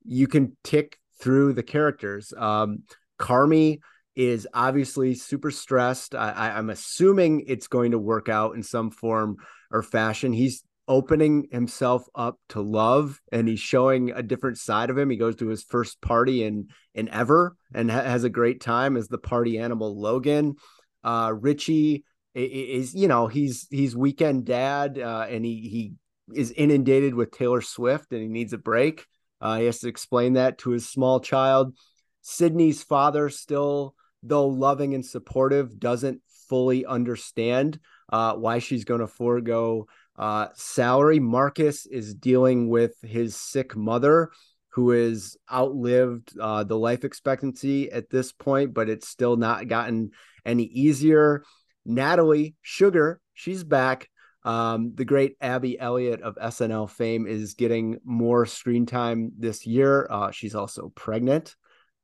you 0.04 0.26
can 0.26 0.56
tick 0.64 0.98
through 1.20 1.52
the 1.52 1.62
characters. 1.62 2.32
Um, 2.36 2.84
Carmy 3.18 3.80
is 4.18 4.48
obviously 4.52 5.14
super 5.14 5.52
stressed. 5.52 6.12
I, 6.12 6.52
I'm 6.56 6.70
assuming 6.70 7.44
it's 7.46 7.68
going 7.68 7.92
to 7.92 8.00
work 8.00 8.28
out 8.28 8.56
in 8.56 8.64
some 8.64 8.90
form 8.90 9.36
or 9.70 9.80
fashion. 9.80 10.32
He's 10.32 10.64
opening 10.88 11.46
himself 11.52 12.04
up 12.16 12.36
to 12.48 12.60
love 12.60 13.20
and 13.30 13.46
he's 13.46 13.60
showing 13.60 14.10
a 14.10 14.22
different 14.22 14.58
side 14.58 14.90
of 14.90 14.98
him. 14.98 15.08
He 15.08 15.16
goes 15.16 15.36
to 15.36 15.46
his 15.46 15.62
first 15.62 16.00
party 16.00 16.42
in 16.42 16.66
in 16.94 17.08
ever 17.10 17.56
and 17.72 17.88
ha- 17.88 18.02
has 18.02 18.24
a 18.24 18.28
great 18.28 18.60
time 18.60 18.96
as 18.96 19.06
the 19.06 19.18
party 19.18 19.56
animal 19.56 19.96
Logan. 19.96 20.56
Uh, 21.04 21.32
Richie 21.38 22.04
is 22.34 22.96
you 22.96 23.06
know 23.06 23.28
he's 23.28 23.68
he's 23.70 23.94
weekend 23.94 24.46
dad 24.46 24.98
uh, 24.98 25.26
and 25.30 25.44
he 25.44 25.68
he 25.68 25.92
is 26.34 26.50
inundated 26.50 27.14
with 27.14 27.30
Taylor 27.30 27.60
Swift 27.60 28.10
and 28.10 28.20
he 28.20 28.26
needs 28.26 28.52
a 28.52 28.58
break. 28.58 29.06
Uh, 29.40 29.58
he 29.58 29.66
has 29.66 29.78
to 29.80 29.88
explain 29.88 30.32
that 30.32 30.58
to 30.58 30.70
his 30.70 30.88
small 30.88 31.20
child. 31.20 31.76
Sydney's 32.22 32.82
father, 32.82 33.30
still 33.30 33.94
though 34.22 34.46
loving 34.46 34.94
and 34.94 35.04
supportive, 35.04 35.78
doesn't 35.78 36.22
fully 36.48 36.86
understand 36.86 37.78
uh, 38.10 38.34
why 38.34 38.58
she's 38.58 38.84
going 38.84 39.00
to 39.00 39.06
forego 39.06 39.86
uh, 40.16 40.48
salary. 40.54 41.20
Marcus 41.20 41.86
is 41.86 42.14
dealing 42.14 42.68
with 42.68 42.94
his 43.02 43.36
sick 43.36 43.76
mother, 43.76 44.30
who 44.70 44.90
has 44.90 45.36
outlived 45.52 46.38
uh, 46.38 46.64
the 46.64 46.78
life 46.78 47.04
expectancy 47.04 47.90
at 47.90 48.10
this 48.10 48.32
point, 48.32 48.74
but 48.74 48.88
it's 48.88 49.08
still 49.08 49.36
not 49.36 49.68
gotten 49.68 50.10
any 50.44 50.64
easier. 50.64 51.42
Natalie 51.84 52.54
Sugar, 52.62 53.20
she's 53.34 53.64
back. 53.64 54.08
Um, 54.44 54.92
the 54.94 55.04
great 55.04 55.36
Abby 55.40 55.78
Elliott 55.78 56.22
of 56.22 56.36
SNL 56.36 56.88
fame 56.90 57.26
is 57.26 57.54
getting 57.54 57.98
more 58.04 58.46
screen 58.46 58.86
time 58.86 59.32
this 59.36 59.66
year. 59.66 60.06
Uh, 60.08 60.30
she's 60.30 60.54
also 60.54 60.92
pregnant. 60.94 61.56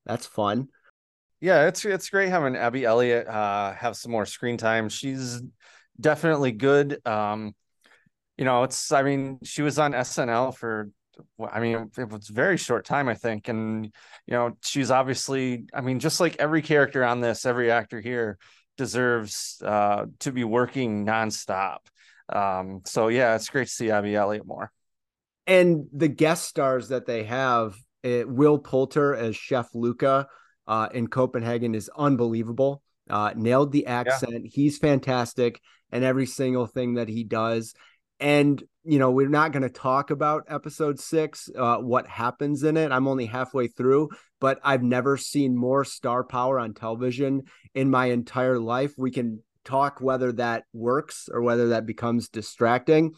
That's 0.04 0.26
fun. 0.26 0.68
Yeah, 1.44 1.66
it's 1.66 1.84
it's 1.84 2.08
great 2.08 2.30
having 2.30 2.56
Abby 2.56 2.86
Elliott 2.86 3.28
uh, 3.28 3.74
have 3.74 3.98
some 3.98 4.10
more 4.10 4.24
screen 4.24 4.56
time. 4.56 4.88
She's 4.88 5.42
definitely 6.00 6.52
good. 6.52 7.06
Um, 7.06 7.54
you 8.38 8.46
know, 8.46 8.62
it's 8.62 8.90
I 8.90 9.02
mean, 9.02 9.40
she 9.44 9.60
was 9.60 9.78
on 9.78 9.92
SNL 9.92 10.56
for 10.56 10.88
I 11.38 11.60
mean, 11.60 11.90
it 11.98 12.08
was 12.08 12.28
very 12.28 12.56
short 12.56 12.86
time, 12.86 13.10
I 13.10 13.14
think. 13.14 13.48
And, 13.48 13.84
you 14.26 14.32
know, 14.32 14.56
she's 14.62 14.90
obviously, 14.90 15.66
I 15.74 15.82
mean, 15.82 16.00
just 16.00 16.18
like 16.18 16.36
every 16.38 16.62
character 16.62 17.04
on 17.04 17.20
this, 17.20 17.44
every 17.44 17.70
actor 17.70 18.00
here 18.00 18.38
deserves 18.78 19.60
uh, 19.62 20.06
to 20.20 20.32
be 20.32 20.44
working 20.44 21.04
nonstop. 21.04 21.80
Um, 22.30 22.80
so 22.86 23.08
yeah, 23.08 23.34
it's 23.34 23.50
great 23.50 23.66
to 23.66 23.72
see 23.72 23.90
Abby 23.90 24.16
Elliott 24.16 24.46
more. 24.46 24.72
And 25.46 25.88
the 25.92 26.08
guest 26.08 26.48
stars 26.48 26.88
that 26.88 27.04
they 27.04 27.24
have, 27.24 27.76
it, 28.02 28.26
Will 28.26 28.58
Poulter 28.58 29.14
as 29.14 29.36
Chef 29.36 29.68
Luca 29.74 30.26
uh, 30.66 30.88
in 30.92 31.08
Copenhagen 31.08 31.74
is 31.74 31.90
unbelievable. 31.96 32.82
Uh, 33.08 33.32
nailed 33.36 33.72
the 33.72 33.86
accent. 33.86 34.44
Yeah. 34.44 34.50
He's 34.52 34.78
fantastic, 34.78 35.60
and 35.92 36.04
every 36.04 36.26
single 36.26 36.66
thing 36.66 36.94
that 36.94 37.08
he 37.08 37.24
does. 37.24 37.74
And 38.18 38.62
you 38.84 38.98
know, 38.98 39.10
we're 39.10 39.28
not 39.28 39.52
going 39.52 39.62
to 39.62 39.70
talk 39.70 40.10
about 40.10 40.44
episode 40.48 41.00
six, 41.00 41.48
uh, 41.56 41.78
what 41.78 42.06
happens 42.06 42.62
in 42.62 42.76
it. 42.76 42.92
I'm 42.92 43.08
only 43.08 43.26
halfway 43.26 43.66
through, 43.66 44.10
but 44.40 44.60
I've 44.62 44.82
never 44.82 45.16
seen 45.16 45.56
more 45.56 45.84
star 45.84 46.22
power 46.22 46.58
on 46.58 46.74
television 46.74 47.44
in 47.74 47.90
my 47.90 48.06
entire 48.06 48.58
life. 48.58 48.92
We 48.98 49.10
can 49.10 49.42
talk 49.64 50.00
whether 50.00 50.32
that 50.32 50.64
works 50.74 51.30
or 51.32 51.40
whether 51.40 51.70
that 51.70 51.86
becomes 51.86 52.28
distracting. 52.28 53.12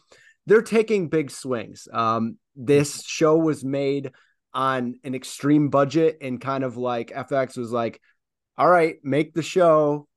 They're 0.46 0.62
taking 0.62 1.08
big 1.08 1.32
swings. 1.32 1.88
Um, 1.92 2.38
this 2.54 3.02
show 3.04 3.36
was 3.36 3.64
made 3.64 4.12
on 4.56 4.98
an 5.04 5.14
extreme 5.14 5.68
budget 5.68 6.16
and 6.22 6.40
kind 6.40 6.64
of 6.64 6.78
like 6.78 7.10
FX 7.10 7.58
was 7.58 7.70
like, 7.70 8.00
all 8.56 8.68
right, 8.68 8.96
make 9.04 9.34
the 9.34 9.42
show, 9.42 10.08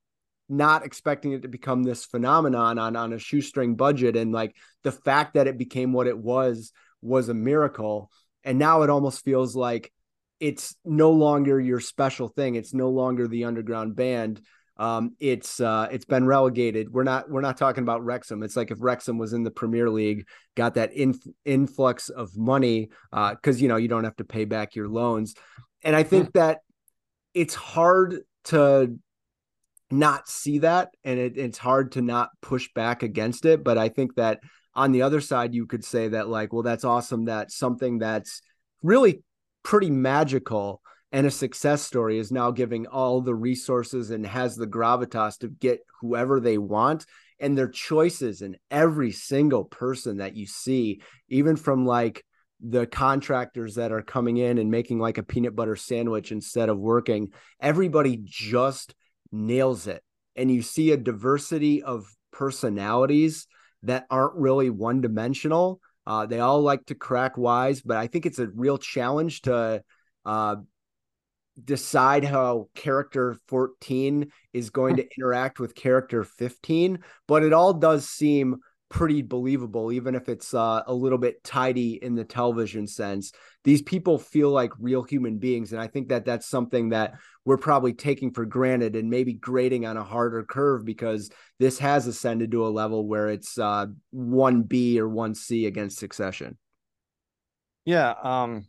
not 0.48 0.86
expecting 0.86 1.34
it 1.34 1.42
to 1.42 1.50
become 1.50 1.84
this 1.84 2.06
phenomenon 2.06 2.80
on, 2.80 2.96
on 2.96 3.12
a 3.12 3.20
shoestring 3.20 3.76
budget. 3.76 4.16
And 4.16 4.32
like 4.32 4.56
the 4.84 4.94
fact 4.94 5.34
that 5.34 5.48
it 5.48 5.58
became 5.58 5.92
what 5.92 6.08
it 6.08 6.18
was 6.18 6.72
was 7.02 7.28
a 7.28 7.34
miracle. 7.34 8.10
And 8.46 8.58
now 8.58 8.84
it 8.84 8.90
almost 8.90 9.26
feels 9.26 9.58
like 9.58 9.92
it's 10.40 10.74
no 10.86 11.12
longer 11.12 11.60
your 11.60 11.82
special 11.82 12.30
thing. 12.30 12.56
It's 12.56 12.74
no 12.74 12.90
longer 12.90 13.28
the 13.28 13.44
underground 13.44 13.98
band 13.98 14.40
um, 14.80 15.16
it's 15.20 15.60
uh, 15.60 15.90
it's 15.92 16.06
been 16.06 16.26
relegated. 16.26 16.92
We're 16.92 17.04
not 17.04 17.30
we're 17.30 17.42
not 17.42 17.58
talking 17.58 17.84
about 17.84 18.04
Wrexham. 18.04 18.42
It's 18.42 18.56
like 18.56 18.72
if 18.72 18.78
Wrexham 18.80 19.18
was 19.18 19.34
in 19.34 19.44
the 19.44 19.52
Premier 19.52 19.90
League, 19.90 20.26
got 20.56 20.76
that 20.76 20.94
inf- 20.94 21.28
influx 21.44 22.08
of 22.08 22.36
money 22.38 22.90
because 23.12 23.58
uh, 23.58 23.60
you 23.60 23.68
know 23.68 23.76
you 23.76 23.90
don't 23.90 24.06
have 24.06 24.16
to 24.16 24.24
pay 24.24 24.46
back 24.46 24.76
your 24.76 24.88
loans, 24.88 25.36
and 25.84 25.98
I 25.98 26.04
think 26.04 26.32
that 26.34 26.60
it's 27.34 27.56
hard 27.56 28.22
to 28.46 28.98
not 29.92 30.30
see 30.30 30.60
that, 30.60 30.92
and 31.04 31.20
it, 31.20 31.38
it's 31.38 31.58
hard 31.58 31.92
to 31.94 32.02
not 32.02 32.30
push 32.42 32.70
back 32.74 33.04
against 33.04 33.44
it. 33.44 33.66
But 33.66 33.78
I 33.78 33.90
think 33.90 34.16
that 34.16 34.40
on 34.74 34.94
the 34.94 35.02
other 35.02 35.20
side, 35.20 35.54
you 35.54 35.66
could 35.66 35.84
say 35.84 36.08
that 36.08 36.30
like, 36.30 36.54
well, 36.54 36.64
that's 36.64 36.86
awesome 36.86 37.26
that 37.26 37.52
something 37.52 38.00
that's 38.00 38.42
really 38.82 39.24
pretty 39.62 39.90
magical 39.90 40.82
and 41.12 41.26
a 41.26 41.32
success 41.32 41.82
story 41.82 42.20
is 42.20 42.32
now 42.32 42.52
giving 42.52 42.88
all 42.88 43.22
the 43.22 43.36
resources 43.36 44.12
and 44.12 44.26
has 44.26 44.56
the 44.56 44.68
gravitas 44.68 45.40
to 45.40 45.48
get 45.48 45.80
whoever 46.02 46.40
they 46.40 46.58
want 46.58 47.06
and 47.40 47.58
their 47.58 47.70
choices 47.70 48.42
and 48.42 48.58
every 48.70 49.12
single 49.12 49.64
person 49.64 50.18
that 50.18 50.36
you 50.36 50.46
see 50.46 51.02
even 51.30 51.56
from 51.56 51.86
like 51.86 52.24
the 52.62 52.86
contractors 52.86 53.76
that 53.76 53.92
are 53.92 54.02
coming 54.02 54.38
in 54.38 54.58
and 54.58 54.70
making 54.70 55.00
like 55.00 55.18
a 55.18 55.24
peanut 55.24 55.56
butter 55.56 55.78
sandwich 55.78 56.32
instead 56.32 56.68
of 56.68 56.78
working. 56.78 57.32
Everybody 57.62 58.20
just 58.22 58.94
nails 59.32 59.88
it. 59.88 60.04
And 60.36 60.52
you 60.52 60.62
see 60.62 60.92
a 60.92 60.98
diversity 60.98 61.82
of 61.82 62.06
personalities 62.32 63.48
that 63.84 64.06
aren't 64.10 64.36
really 64.36 64.70
one 64.70 65.02
dimensional 65.02 65.80
uh, 66.06 66.26
they 66.26 66.40
all 66.40 66.62
like 66.62 66.86
to 66.86 66.96
crack 66.96 67.38
wise 67.38 67.82
but 67.82 67.98
i 67.98 68.08
think 68.08 68.26
it's 68.26 68.40
a 68.40 68.48
real 68.48 68.78
challenge 68.78 69.42
to 69.42 69.82
uh, 70.26 70.56
decide 71.66 72.24
how 72.24 72.70
character 72.76 73.38
14 73.48 74.32
is 74.54 74.70
going 74.70 74.98
to 74.98 75.08
interact 75.18 75.60
with 75.60 75.76
character 75.76 76.24
15 76.24 77.00
but 77.28 77.44
it 77.44 77.54
all 77.54 77.74
does 77.74 78.08
seem 78.08 78.58
pretty 78.90 79.22
believable 79.22 79.92
even 79.92 80.16
if 80.16 80.28
it's 80.28 80.54
uh, 80.54 80.82
a 80.88 80.94
little 80.94 81.20
bit 81.20 81.44
tidy 81.44 82.00
in 82.02 82.16
the 82.16 82.24
television 82.24 82.88
sense. 82.88 83.32
These 83.64 83.84
people 83.84 84.18
feel 84.18 84.50
like 84.50 84.72
real 84.80 85.04
human 85.04 85.38
beings 85.38 85.72
and 85.72 85.82
i 85.82 85.88
think 85.88 86.10
that 86.10 86.26
that's 86.26 86.48
something 86.48 86.90
that 86.90 87.14
we're 87.46 87.58
probably 87.58 87.94
taking 87.94 88.32
for 88.32 88.46
granted 88.46 88.96
and 88.96 89.10
maybe 89.10 89.34
grading 89.34 89.86
on 89.86 89.98
a 89.98 90.04
harder 90.04 90.44
curve 90.44 90.86
because 90.86 91.30
this 91.60 91.78
has 91.80 92.08
ascended 92.08 92.52
to 92.52 92.66
a 92.66 92.70
level 92.70 93.08
where 93.08 93.30
it's 93.30 93.58
uh, 93.58 93.86
1b 94.14 94.98
or 94.98 95.08
1c 95.08 95.68
against 95.68 96.00
succession. 96.00 96.58
Yeah 97.86 98.14
um 98.24 98.66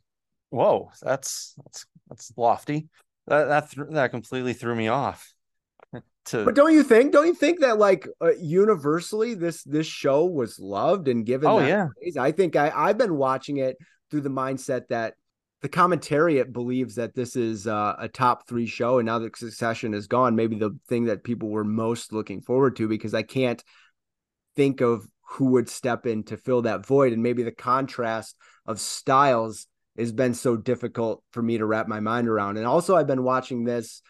whoa 0.50 0.90
that's 1.02 1.54
that's 1.64 1.86
that's 2.08 2.32
lofty. 2.36 2.88
That 3.26 3.44
that 3.46 3.70
th- 3.70 3.86
that 3.90 4.10
completely 4.10 4.52
threw 4.52 4.74
me 4.74 4.88
off. 4.88 5.32
to... 6.26 6.44
But 6.44 6.54
don't 6.54 6.72
you 6.72 6.82
think? 6.82 7.12
Don't 7.12 7.26
you 7.26 7.34
think 7.34 7.60
that 7.60 7.78
like 7.78 8.06
uh, 8.20 8.32
universally 8.40 9.34
this 9.34 9.62
this 9.64 9.86
show 9.86 10.26
was 10.26 10.58
loved 10.58 11.08
and 11.08 11.24
given? 11.24 11.48
Oh 11.48 11.60
yeah, 11.60 11.88
praise? 12.00 12.16
I 12.16 12.32
think 12.32 12.56
I 12.56 12.70
I've 12.74 12.98
been 12.98 13.16
watching 13.16 13.58
it 13.58 13.76
through 14.10 14.22
the 14.22 14.30
mindset 14.30 14.88
that 14.88 15.14
the 15.62 15.68
commentariat 15.68 16.52
believes 16.52 16.94
that 16.94 17.14
this 17.14 17.36
is 17.36 17.66
uh, 17.66 17.94
a 17.98 18.08
top 18.08 18.48
three 18.48 18.66
show, 18.66 18.98
and 18.98 19.06
now 19.06 19.18
that 19.18 19.36
Succession 19.36 19.94
is 19.94 20.06
gone, 20.06 20.34
maybe 20.34 20.56
the 20.56 20.76
thing 20.88 21.04
that 21.04 21.22
people 21.22 21.50
were 21.50 21.64
most 21.64 22.12
looking 22.12 22.40
forward 22.40 22.76
to 22.76 22.88
because 22.88 23.14
I 23.14 23.22
can't 23.22 23.62
think 24.56 24.80
of 24.80 25.06
who 25.22 25.46
would 25.52 25.68
step 25.68 26.06
in 26.06 26.24
to 26.24 26.36
fill 26.36 26.62
that 26.62 26.86
void, 26.86 27.12
and 27.12 27.22
maybe 27.22 27.42
the 27.42 27.52
contrast 27.52 28.36
of 28.66 28.80
styles 28.80 29.66
has 29.98 30.12
been 30.12 30.34
so 30.34 30.56
difficult 30.56 31.22
for 31.32 31.42
me 31.42 31.58
to 31.58 31.66
wrap 31.66 31.88
my 31.88 32.00
mind 32.00 32.28
around. 32.28 32.56
And 32.56 32.66
also, 32.66 32.96
I've 32.96 33.06
been 33.06 33.24
watching 33.24 33.64
this. 33.64 34.02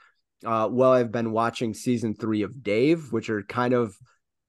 Uh, 0.44 0.68
I've 0.90 1.12
been 1.12 1.32
watching 1.32 1.74
season 1.74 2.14
three 2.14 2.42
of 2.42 2.62
Dave, 2.62 3.12
which 3.12 3.28
are 3.28 3.42
kind 3.42 3.74
of 3.74 3.94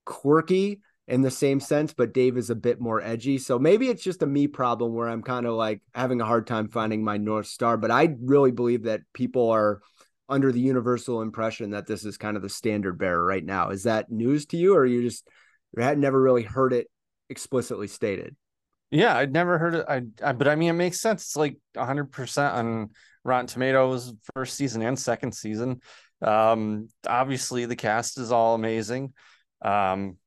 quirky 0.05 0.81
in 1.07 1.21
the 1.21 1.31
same 1.31 1.59
sense, 1.59 1.93
but 1.93 2.13
Dave 2.13 2.37
is 2.37 2.49
a 2.49 2.55
bit 2.55 2.79
more 2.79 3.01
edgy. 3.01 3.37
So 3.37 3.59
maybe 3.59 3.89
it's 3.89 4.03
just 4.03 4.23
a 4.23 4.27
me 4.27 4.47
problem 4.47 4.93
where 4.93 5.09
I'm 5.09 5.23
kind 5.23 5.45
of 5.45 5.55
like 5.55 5.81
having 5.93 6.21
a 6.21 6.25
hard 6.25 6.47
time 6.47 6.69
finding 6.69 7.03
my 7.03 7.17
North 7.17 7.47
Star. 7.47 7.75
But 7.75 7.91
I 7.91 8.15
really 8.21 8.51
believe 8.51 8.83
that 8.83 9.01
people 9.13 9.49
are 9.49 9.81
under 10.29 10.53
the 10.53 10.61
universal 10.61 11.21
impression 11.21 11.71
that 11.71 11.87
this 11.87 12.05
is 12.05 12.17
kind 12.17 12.37
of 12.37 12.43
the 12.43 12.49
standard 12.49 12.97
bearer 12.97 13.25
right 13.25 13.43
now. 13.43 13.69
Is 13.71 13.83
that 13.83 14.09
news 14.09 14.45
to 14.47 14.57
you, 14.57 14.75
or 14.75 14.85
you 14.85 15.01
just 15.01 15.27
you 15.75 15.83
had 15.83 15.97
never 15.97 16.21
really 16.21 16.43
heard 16.43 16.71
it 16.71 16.87
explicitly 17.29 17.87
stated? 17.87 18.35
Yeah, 18.91 19.15
I'd 19.15 19.31
never 19.31 19.57
heard 19.57 19.75
it. 19.75 19.85
I, 19.87 20.01
I 20.23 20.33
but 20.33 20.47
I 20.47 20.55
mean, 20.55 20.69
it 20.69 20.73
makes 20.73 20.99
sense. 20.99 21.23
It's 21.23 21.35
like 21.37 21.57
100 21.73 22.11
percent 22.11 22.53
on 22.53 22.89
Rotten 23.23 23.47
Tomatoes 23.47 24.13
first 24.33 24.55
season 24.55 24.81
and 24.81 24.99
second 24.99 25.33
season. 25.33 25.81
Um, 26.21 26.89
obviously, 27.07 27.65
the 27.65 27.75
cast 27.75 28.17
is 28.19 28.31
all 28.31 28.53
amazing. 28.55 29.13
Um, 29.61 30.17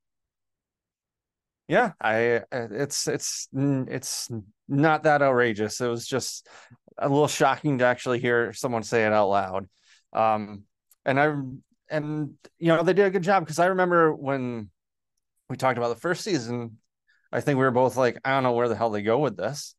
yeah, 1.69 1.93
I 2.01 2.43
it's 2.53 3.07
it's 3.09 3.49
it's 3.53 4.31
not 4.69 5.05
that 5.05 5.23
outrageous. 5.23 5.81
It 5.81 5.89
was 5.89 6.07
just 6.07 6.47
a 6.99 7.09
little 7.09 7.29
shocking 7.29 7.79
to 7.79 7.87
actually 7.87 8.21
hear 8.21 8.53
someone 8.53 8.83
say 8.83 9.07
it 9.07 9.13
out 9.13 9.29
loud. 9.29 9.69
Um, 10.13 10.65
and 11.07 11.19
I 11.19 11.35
and 11.91 12.35
you 12.59 12.69
know 12.69 12.83
they 12.83 12.93
did 12.93 13.07
a 13.07 13.11
good 13.11 13.23
job 13.23 13.45
because 13.45 13.59
I 13.59 13.67
remember 13.67 14.15
when 14.15 14.71
we 15.51 15.57
talked 15.57 15.79
about 15.79 15.91
the 15.91 16.01
first 16.01 16.25
season, 16.25 16.79
I 17.35 17.41
think 17.41 17.59
we 17.59 17.65
were 17.65 17.73
both 17.73 17.97
like, 17.97 18.17
I 18.25 18.31
don't 18.31 18.45
know 18.45 18.53
where 18.53 18.69
the 18.69 18.77
hell 18.77 18.91
they 18.91 19.03
go 19.03 19.19
with 19.19 19.37
this. 19.37 19.75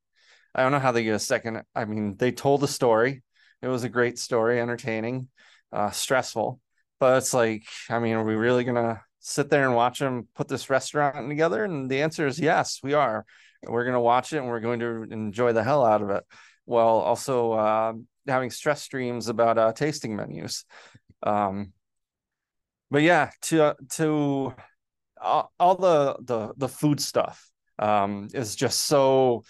I 0.53 0.61
don't 0.61 0.73
know 0.73 0.79
how 0.79 0.91
they 0.91 1.05
get 1.05 1.15
a 1.15 1.19
second. 1.19 1.63
I 1.73 1.85
mean, 1.85 2.17
they 2.17 2.33
told 2.33 2.59
the 2.59 2.67
story. 2.67 3.23
It 3.61 3.69
was 3.69 3.85
a 3.85 3.89
great 3.89 4.19
story, 4.19 4.59
entertaining, 4.59 5.29
uh, 5.71 5.89
stressful, 5.91 6.59
but 6.99 7.17
it's 7.17 7.33
like, 7.33 7.63
I 7.89 7.99
mean, 7.99 8.15
are 8.15 8.25
we 8.25 8.35
really 8.35 8.65
gonna 8.65 9.01
sit 9.19 9.49
there 9.49 9.65
and 9.65 9.73
watch 9.73 9.99
them 9.99 10.27
put 10.35 10.49
this 10.49 10.69
restaurant 10.69 11.29
together? 11.29 11.63
And 11.63 11.89
the 11.89 12.01
answer 12.01 12.27
is 12.27 12.39
yes, 12.39 12.81
we 12.83 12.93
are. 12.93 13.25
We're 13.63 13.85
gonna 13.85 14.01
watch 14.01 14.33
it 14.33 14.37
and 14.39 14.47
we're 14.47 14.59
going 14.59 14.81
to 14.81 15.07
enjoy 15.09 15.53
the 15.53 15.63
hell 15.63 15.85
out 15.85 16.01
of 16.01 16.09
it. 16.09 16.25
While 16.65 16.97
also 16.97 17.53
uh, 17.53 17.93
having 18.27 18.49
stress 18.49 18.81
streams 18.81 19.29
about 19.29 19.57
uh, 19.57 19.71
tasting 19.71 20.15
menus. 20.17 20.65
Um, 21.23 21.71
but 22.91 23.01
yeah, 23.01 23.31
to 23.43 23.75
to 23.91 24.53
all, 25.25 25.51
all 25.59 25.75
the 25.75 26.17
the 26.21 26.53
the 26.55 26.69
food 26.69 27.01
stuff 27.01 27.49
um, 27.79 28.29
is 28.33 28.55
just 28.55 28.81
so 28.85 29.43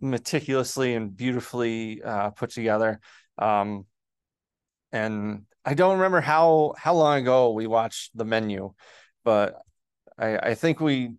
meticulously 0.00 0.94
and 0.94 1.16
beautifully 1.16 2.02
uh, 2.02 2.30
put 2.30 2.50
together. 2.50 3.00
Um, 3.38 3.86
and 4.92 5.44
I 5.64 5.74
don't 5.74 5.96
remember 5.96 6.20
how 6.20 6.74
how 6.76 6.94
long 6.94 7.18
ago 7.20 7.52
we 7.52 7.66
watched 7.66 8.16
the 8.16 8.24
menu, 8.24 8.74
but 9.24 9.62
I, 10.18 10.36
I 10.38 10.54
think 10.54 10.80
we 10.80 11.14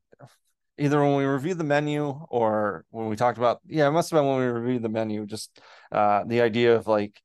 either 0.78 1.02
when 1.02 1.16
we 1.16 1.26
reviewed 1.26 1.58
the 1.58 1.64
menu 1.64 2.08
or 2.30 2.86
when 2.90 3.08
we 3.08 3.16
talked 3.16 3.38
about 3.38 3.62
yeah 3.66 3.88
it 3.88 3.92
must 3.92 4.12
have 4.12 4.20
been 4.20 4.28
when 4.28 4.40
we 4.40 4.46
reviewed 4.46 4.82
the 4.82 4.90
menu 4.90 5.26
just 5.26 5.60
uh, 5.92 6.24
the 6.26 6.42
idea 6.42 6.76
of 6.76 6.88
like 6.88 7.22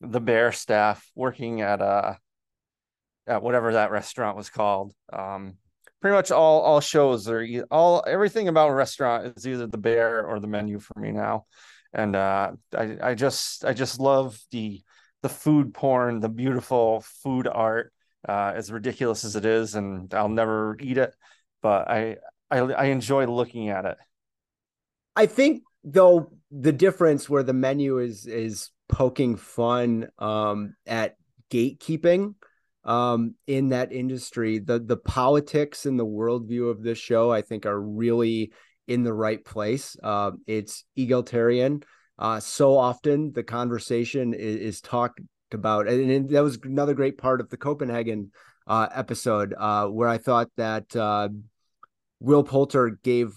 the 0.00 0.20
bear 0.20 0.52
staff 0.52 1.10
working 1.14 1.62
at 1.62 1.80
uh 1.80 2.14
at 3.26 3.42
whatever 3.42 3.72
that 3.72 3.90
restaurant 3.90 4.36
was 4.36 4.50
called 4.50 4.92
um 5.12 5.56
pretty 6.04 6.16
much 6.16 6.30
all 6.30 6.60
all 6.60 6.80
shows 6.80 7.30
are 7.30 7.46
all 7.70 8.04
everything 8.06 8.48
about 8.48 8.68
restaurant 8.68 9.32
is 9.38 9.48
either 9.48 9.66
the 9.66 9.78
bear 9.78 10.26
or 10.26 10.38
the 10.38 10.46
menu 10.46 10.78
for 10.78 11.00
me 11.00 11.10
now. 11.10 11.46
And 11.94 12.14
uh 12.14 12.52
i 12.76 12.98
i 13.02 13.14
just 13.14 13.64
i 13.64 13.72
just 13.72 13.98
love 13.98 14.38
the 14.50 14.82
the 15.22 15.30
food 15.30 15.72
porn 15.72 16.20
the 16.20 16.28
beautiful 16.28 17.02
food 17.22 17.48
art 17.48 17.90
uh 18.28 18.52
as 18.54 18.70
ridiculous 18.70 19.24
as 19.24 19.34
it 19.34 19.46
is 19.46 19.76
and 19.76 20.12
i'll 20.12 20.28
never 20.28 20.76
eat 20.78 20.98
it 20.98 21.14
but 21.62 21.88
i 21.88 22.18
i, 22.50 22.58
I 22.58 22.84
enjoy 22.86 23.24
looking 23.24 23.70
at 23.70 23.86
it. 23.86 23.96
I 25.16 25.24
think 25.24 25.62
though 25.84 26.32
the 26.50 26.72
difference 26.72 27.30
where 27.30 27.44
the 27.44 27.54
menu 27.54 27.96
is 27.96 28.26
is 28.26 28.68
poking 28.90 29.36
fun 29.36 30.08
um 30.18 30.74
at 30.86 31.16
gatekeeping 31.50 32.34
um, 32.84 33.34
in 33.46 33.70
that 33.70 33.92
industry. 33.92 34.58
The 34.58 34.78
the 34.78 34.96
politics 34.96 35.86
and 35.86 35.98
the 35.98 36.06
worldview 36.06 36.70
of 36.70 36.82
this 36.82 36.98
show, 36.98 37.32
I 37.32 37.42
think, 37.42 37.66
are 37.66 37.80
really 37.80 38.52
in 38.86 39.02
the 39.02 39.14
right 39.14 39.42
place. 39.44 39.96
Uh, 40.02 40.32
it's 40.46 40.84
egalitarian. 40.96 41.82
Uh, 42.18 42.38
so 42.38 42.76
often 42.76 43.32
the 43.32 43.42
conversation 43.42 44.34
is, 44.34 44.56
is 44.56 44.80
talked 44.80 45.20
about, 45.52 45.88
and 45.88 46.28
that 46.28 46.42
was 46.42 46.58
another 46.62 46.94
great 46.94 47.18
part 47.18 47.40
of 47.40 47.48
the 47.48 47.56
Copenhagen 47.56 48.30
uh, 48.66 48.88
episode, 48.94 49.54
uh, 49.56 49.86
where 49.86 50.08
I 50.08 50.18
thought 50.18 50.48
that 50.56 50.94
uh, 50.94 51.28
Will 52.20 52.44
Poulter 52.44 52.98
gave, 53.02 53.32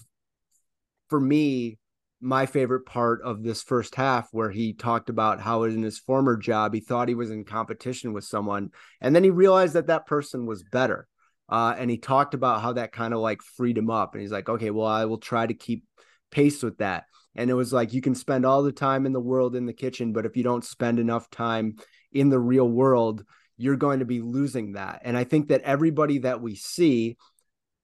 for 1.08 1.20
me, 1.20 1.78
my 2.20 2.46
favorite 2.46 2.84
part 2.84 3.22
of 3.22 3.42
this 3.42 3.62
first 3.62 3.94
half 3.94 4.28
where 4.32 4.50
he 4.50 4.72
talked 4.72 5.08
about 5.08 5.40
how 5.40 5.62
in 5.62 5.82
his 5.82 5.98
former 5.98 6.36
job 6.36 6.74
he 6.74 6.80
thought 6.80 7.08
he 7.08 7.14
was 7.14 7.30
in 7.30 7.44
competition 7.44 8.12
with 8.12 8.24
someone 8.24 8.70
and 9.00 9.14
then 9.14 9.22
he 9.22 9.30
realized 9.30 9.74
that 9.74 9.86
that 9.86 10.06
person 10.06 10.46
was 10.46 10.62
better. 10.64 11.06
Uh, 11.50 11.74
and 11.78 11.90
he 11.90 11.96
talked 11.96 12.34
about 12.34 12.60
how 12.60 12.74
that 12.74 12.92
kind 12.92 13.14
of 13.14 13.20
like 13.20 13.40
freed 13.40 13.78
him 13.78 13.88
up 13.88 14.14
and 14.14 14.22
he's 14.22 14.32
like 14.32 14.48
okay 14.48 14.70
well 14.70 14.86
i 14.86 15.04
will 15.04 15.18
try 15.18 15.46
to 15.46 15.54
keep 15.54 15.84
pace 16.30 16.62
with 16.62 16.78
that. 16.78 17.04
And 17.36 17.50
it 17.50 17.54
was 17.54 17.72
like 17.72 17.92
you 17.92 18.02
can 18.02 18.16
spend 18.16 18.44
all 18.44 18.62
the 18.62 18.72
time 18.72 19.06
in 19.06 19.12
the 19.12 19.20
world 19.20 19.54
in 19.54 19.66
the 19.66 19.72
kitchen 19.72 20.12
but 20.12 20.26
if 20.26 20.36
you 20.36 20.42
don't 20.42 20.64
spend 20.64 20.98
enough 20.98 21.30
time 21.30 21.76
in 22.12 22.30
the 22.30 22.40
real 22.40 22.68
world 22.68 23.24
you're 23.60 23.76
going 23.76 23.98
to 23.98 24.04
be 24.04 24.20
losing 24.20 24.72
that. 24.72 25.02
And 25.04 25.16
i 25.16 25.22
think 25.22 25.48
that 25.48 25.62
everybody 25.62 26.18
that 26.18 26.40
we 26.40 26.56
see 26.56 27.16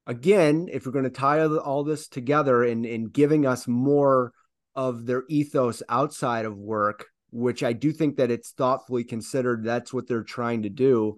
again, 0.06 0.68
if 0.70 0.86
we're 0.86 0.92
going 0.92 1.04
to 1.04 1.10
tie 1.10 1.44
all 1.44 1.84
this 1.84 2.08
together 2.08 2.64
in 2.64 2.84
in 2.84 3.06
giving 3.06 3.46
us 3.46 3.66
more 3.66 4.32
of 4.74 5.06
their 5.06 5.24
ethos 5.28 5.82
outside 5.88 6.44
of 6.44 6.56
work, 6.58 7.06
which 7.30 7.62
I 7.62 7.72
do 7.72 7.92
think 7.92 8.16
that 8.16 8.30
it's 8.30 8.50
thoughtfully 8.50 9.04
considered. 9.04 9.64
That's 9.64 9.92
what 9.92 10.06
they're 10.08 10.22
trying 10.22 10.62
to 10.62 10.68
do. 10.70 11.16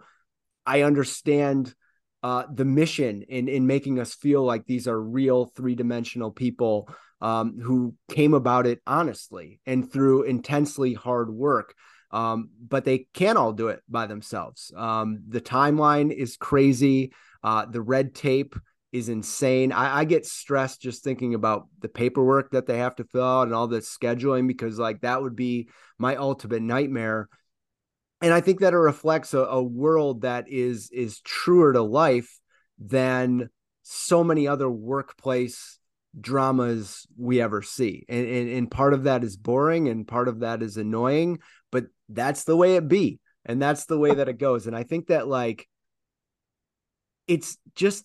I 0.65 0.83
understand 0.83 1.75
uh, 2.23 2.45
the 2.53 2.65
mission 2.65 3.23
in 3.23 3.49
in 3.49 3.67
making 3.67 3.99
us 3.99 4.15
feel 4.15 4.43
like 4.45 4.67
these 4.67 4.89
are 4.89 5.01
real 5.01 5.47
three 5.47 5.75
dimensional 5.75 6.31
people 6.31 6.89
um, 7.21 7.59
who 7.61 7.95
came 8.11 8.35
about 8.35 8.67
it 8.67 8.81
honestly 8.87 9.61
and 9.67 9.91
through 9.91 10.25
intensely 10.25 10.95
hard 10.95 11.31
work. 11.31 11.75
Um, 12.13 12.51
but 12.67 12.85
they 12.85 13.09
can't 13.15 13.37
all 13.37 13.53
do 13.53 13.69
it 13.69 13.83
by 13.89 14.07
themselves. 14.07 14.73
Um, 14.77 15.25
the 15.29 15.41
timeline 15.41 16.13
is 16.13 16.37
crazy. 16.37 17.13
Uh, 17.43 17.67
the 17.67 17.83
red 17.83 18.15
tape 18.15 18.55
is 18.93 19.09
insane. 19.09 19.73
I, 19.73 19.99
I, 19.99 20.05
get 20.05 20.25
stressed 20.25 20.81
just 20.81 21.03
thinking 21.03 21.35
about 21.35 21.67
the 21.81 21.89
paperwork 21.89 22.53
that 22.53 22.67
they 22.67 22.79
have 22.79 22.97
to 22.97 23.05
fill 23.05 23.25
out 23.25 23.43
and 23.43 23.55
all 23.55 23.67
the 23.67 23.81
scheduling 23.81 24.47
because 24.47 24.79
like 24.79 25.01
that 25.01 25.21
would 25.21 25.37
be 25.37 25.69
my 25.99 26.17
ultimate 26.17 26.63
nightmare. 26.63 27.29
And 28.23 28.33
I 28.33 28.41
think 28.41 28.61
that 28.61 28.73
it 28.73 28.79
reflects 28.79 29.35
a, 29.35 29.41
a 29.41 29.63
world 29.63 30.23
that 30.23 30.49
is 30.49 30.91
is 30.93 31.21
truer 31.21 31.73
to 31.73 31.83
life 31.83 32.39
than 32.79 33.51
so 33.83 34.25
many 34.25 34.49
other 34.49 34.71
workplace 34.71 35.79
dramas 36.19 37.07
we 37.19 37.41
ever 37.41 37.63
see. 37.63 38.05
And, 38.09 38.27
and, 38.27 38.49
and 38.49 38.71
part 38.71 38.95
of 38.95 39.05
that 39.05 39.23
is 39.23 39.37
boring 39.37 39.89
and 39.89 40.09
part 40.09 40.29
of 40.29 40.41
that 40.41 40.63
is 40.63 40.77
annoying, 40.77 41.41
but 41.71 41.87
that's 42.09 42.45
the 42.45 42.57
way 42.57 42.77
it 42.77 42.89
be. 42.89 43.21
And 43.45 43.61
that's 43.61 43.85
the 43.85 43.99
way 43.99 44.15
that 44.15 44.29
it 44.29 44.39
goes. 44.39 44.67
And 44.67 44.75
I 44.75 44.83
think 44.83 45.09
that 45.09 45.29
like 45.29 45.69
it's 47.29 47.59
just 47.75 48.05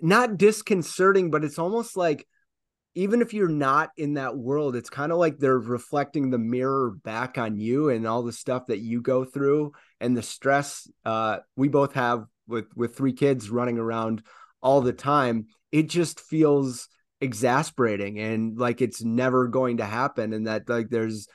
not 0.00 0.36
disconcerting, 0.36 1.30
but 1.30 1.44
it's 1.44 1.58
almost 1.58 1.96
like 1.96 2.26
even 2.94 3.22
if 3.22 3.32
you're 3.32 3.48
not 3.48 3.90
in 3.96 4.14
that 4.14 4.36
world, 4.36 4.74
it's 4.74 4.90
kind 4.90 5.12
of 5.12 5.18
like 5.18 5.38
they're 5.38 5.58
reflecting 5.58 6.30
the 6.30 6.38
mirror 6.38 6.90
back 6.90 7.38
on 7.38 7.56
you 7.58 7.90
and 7.90 8.06
all 8.06 8.22
the 8.22 8.32
stuff 8.32 8.66
that 8.66 8.78
you 8.78 9.00
go 9.00 9.24
through 9.24 9.72
and 10.00 10.16
the 10.16 10.22
stress 10.22 10.88
uh, 11.04 11.38
we 11.56 11.68
both 11.68 11.94
have 11.94 12.24
with 12.48 12.66
with 12.74 12.96
three 12.96 13.12
kids 13.12 13.50
running 13.50 13.78
around 13.78 14.22
all 14.60 14.80
the 14.80 14.92
time. 14.92 15.46
It 15.70 15.88
just 15.88 16.20
feels 16.20 16.88
exasperating 17.20 18.18
and 18.18 18.58
like 18.58 18.80
it's 18.80 19.02
never 19.02 19.48
going 19.48 19.78
to 19.78 19.84
happen 19.84 20.32
and 20.32 20.46
that 20.46 20.68
like 20.68 20.88
there's 20.88 21.28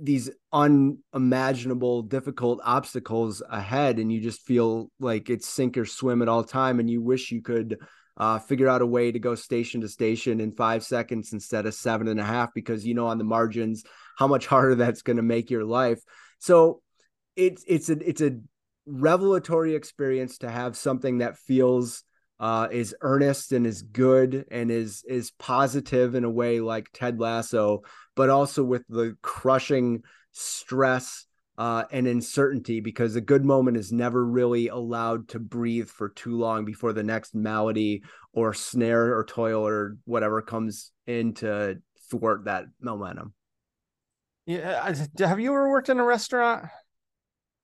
these 0.00 0.30
unimaginable 0.52 2.02
difficult 2.02 2.60
obstacles 2.64 3.42
ahead 3.48 3.98
and 3.98 4.12
you 4.12 4.20
just 4.20 4.42
feel 4.42 4.90
like 4.98 5.30
it's 5.30 5.46
sink 5.46 5.78
or 5.78 5.86
swim 5.86 6.22
at 6.22 6.28
all 6.28 6.42
time 6.42 6.80
and 6.80 6.90
you 6.90 7.00
wish 7.00 7.30
you 7.30 7.40
could 7.40 7.78
uh, 8.16 8.38
figure 8.38 8.68
out 8.68 8.82
a 8.82 8.86
way 8.86 9.12
to 9.12 9.18
go 9.18 9.34
station 9.34 9.82
to 9.82 9.88
station 9.88 10.40
in 10.40 10.50
five 10.50 10.82
seconds 10.82 11.32
instead 11.32 11.66
of 11.66 11.74
seven 11.74 12.08
and 12.08 12.18
a 12.18 12.24
half 12.24 12.52
because 12.54 12.86
you 12.86 12.94
know 12.94 13.06
on 13.06 13.18
the 13.18 13.24
margins 13.24 13.84
how 14.16 14.26
much 14.26 14.46
harder 14.48 14.74
that's 14.74 15.02
going 15.02 15.18
to 15.18 15.22
make 15.22 15.50
your 15.50 15.64
life. 15.64 16.00
So 16.38 16.82
it's 17.36 17.64
it's 17.66 17.90
a 17.90 18.08
it's 18.08 18.22
a 18.22 18.38
revelatory 18.86 19.74
experience 19.74 20.38
to 20.38 20.50
have 20.50 20.76
something 20.76 21.18
that 21.18 21.36
feels 21.36 22.02
uh, 22.38 22.68
is 22.70 22.94
earnest 23.00 23.52
and 23.52 23.66
is 23.66 23.82
good 23.82 24.44
and 24.50 24.70
is 24.70 25.04
is 25.08 25.30
positive 25.32 26.14
in 26.14 26.24
a 26.24 26.30
way 26.30 26.60
like 26.60 26.88
Ted 26.92 27.18
Lasso, 27.18 27.82
but 28.14 28.30
also 28.30 28.62
with 28.62 28.86
the 28.88 29.16
crushing 29.22 30.02
stress 30.32 31.26
uh, 31.58 31.84
and 31.90 32.06
uncertainty 32.06 32.80
because 32.80 33.16
a 33.16 33.20
good 33.20 33.44
moment 33.44 33.76
is 33.76 33.90
never 33.90 34.24
really 34.24 34.68
allowed 34.68 35.28
to 35.28 35.38
breathe 35.38 35.88
for 35.88 36.10
too 36.10 36.36
long 36.36 36.64
before 36.64 36.92
the 36.92 37.02
next 37.02 37.34
malady 37.34 38.02
or 38.32 38.52
snare 38.52 39.16
or 39.16 39.24
toil 39.24 39.66
or 39.66 39.96
whatever 40.04 40.42
comes 40.42 40.92
in 41.06 41.32
to 41.34 41.78
thwart 42.10 42.44
that 42.44 42.64
momentum. 42.80 43.32
Yeah, 44.44 44.94
have 45.18 45.40
you 45.40 45.50
ever 45.50 45.70
worked 45.70 45.88
in 45.88 45.98
a 45.98 46.04
restaurant? 46.04 46.66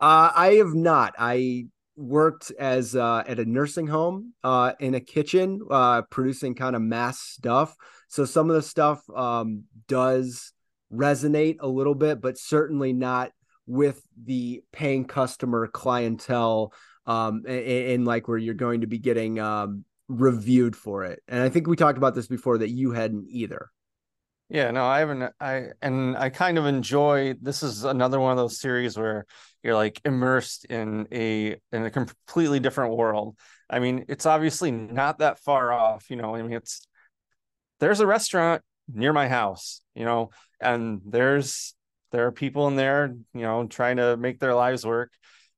Uh, 0.00 0.32
I 0.34 0.54
have 0.54 0.74
not. 0.74 1.14
I 1.16 1.66
worked 2.02 2.50
as 2.58 2.96
uh, 2.96 3.22
at 3.26 3.38
a 3.38 3.44
nursing 3.44 3.86
home 3.86 4.32
uh, 4.42 4.72
in 4.80 4.94
a 4.94 5.00
kitchen 5.00 5.60
uh, 5.70 6.02
producing 6.02 6.54
kind 6.54 6.74
of 6.74 6.82
mass 6.82 7.20
stuff. 7.20 7.74
So 8.08 8.24
some 8.24 8.50
of 8.50 8.56
the 8.56 8.62
stuff 8.62 9.02
um, 9.14 9.64
does 9.88 10.52
resonate 10.92 11.56
a 11.60 11.66
little 11.66 11.94
bit 11.94 12.20
but 12.20 12.36
certainly 12.36 12.92
not 12.92 13.32
with 13.66 14.02
the 14.22 14.62
paying 14.72 15.04
customer 15.06 15.66
clientele 15.66 16.72
um, 17.06 17.42
and, 17.46 17.66
and 17.66 18.04
like 18.04 18.28
where 18.28 18.36
you're 18.36 18.54
going 18.54 18.82
to 18.82 18.86
be 18.86 18.98
getting 18.98 19.40
um, 19.40 19.84
reviewed 20.08 20.76
for 20.76 21.04
it. 21.04 21.22
And 21.28 21.42
i 21.42 21.48
think 21.48 21.66
we 21.66 21.76
talked 21.76 21.98
about 21.98 22.14
this 22.14 22.26
before 22.26 22.58
that 22.58 22.70
you 22.70 22.92
hadn't 22.92 23.26
either 23.30 23.70
Yeah, 24.48 24.70
no, 24.70 24.84
I 24.84 24.98
haven't. 24.98 25.32
I 25.40 25.68
and 25.80 26.16
I 26.16 26.28
kind 26.28 26.58
of 26.58 26.66
enjoy. 26.66 27.34
This 27.40 27.62
is 27.62 27.84
another 27.84 28.20
one 28.20 28.32
of 28.32 28.36
those 28.36 28.60
series 28.60 28.98
where 28.98 29.24
you're 29.62 29.74
like 29.74 30.00
immersed 30.04 30.66
in 30.66 31.08
a 31.10 31.56
in 31.72 31.84
a 31.86 31.90
completely 31.90 32.60
different 32.60 32.96
world. 32.96 33.36
I 33.70 33.78
mean, 33.78 34.04
it's 34.08 34.26
obviously 34.26 34.70
not 34.70 35.18
that 35.20 35.38
far 35.38 35.72
off. 35.72 36.10
You 36.10 36.16
know, 36.16 36.34
I 36.34 36.42
mean, 36.42 36.52
it's 36.52 36.86
there's 37.80 38.00
a 38.00 38.06
restaurant 38.06 38.62
near 38.92 39.12
my 39.12 39.28
house. 39.28 39.82
You 39.94 40.04
know, 40.04 40.30
and 40.60 41.00
there's 41.06 41.74
there 42.12 42.26
are 42.26 42.32
people 42.32 42.68
in 42.68 42.76
there. 42.76 43.14
You 43.34 43.42
know, 43.42 43.66
trying 43.66 43.98
to 43.98 44.16
make 44.16 44.40
their 44.40 44.54
lives 44.54 44.86
work, 44.86 45.12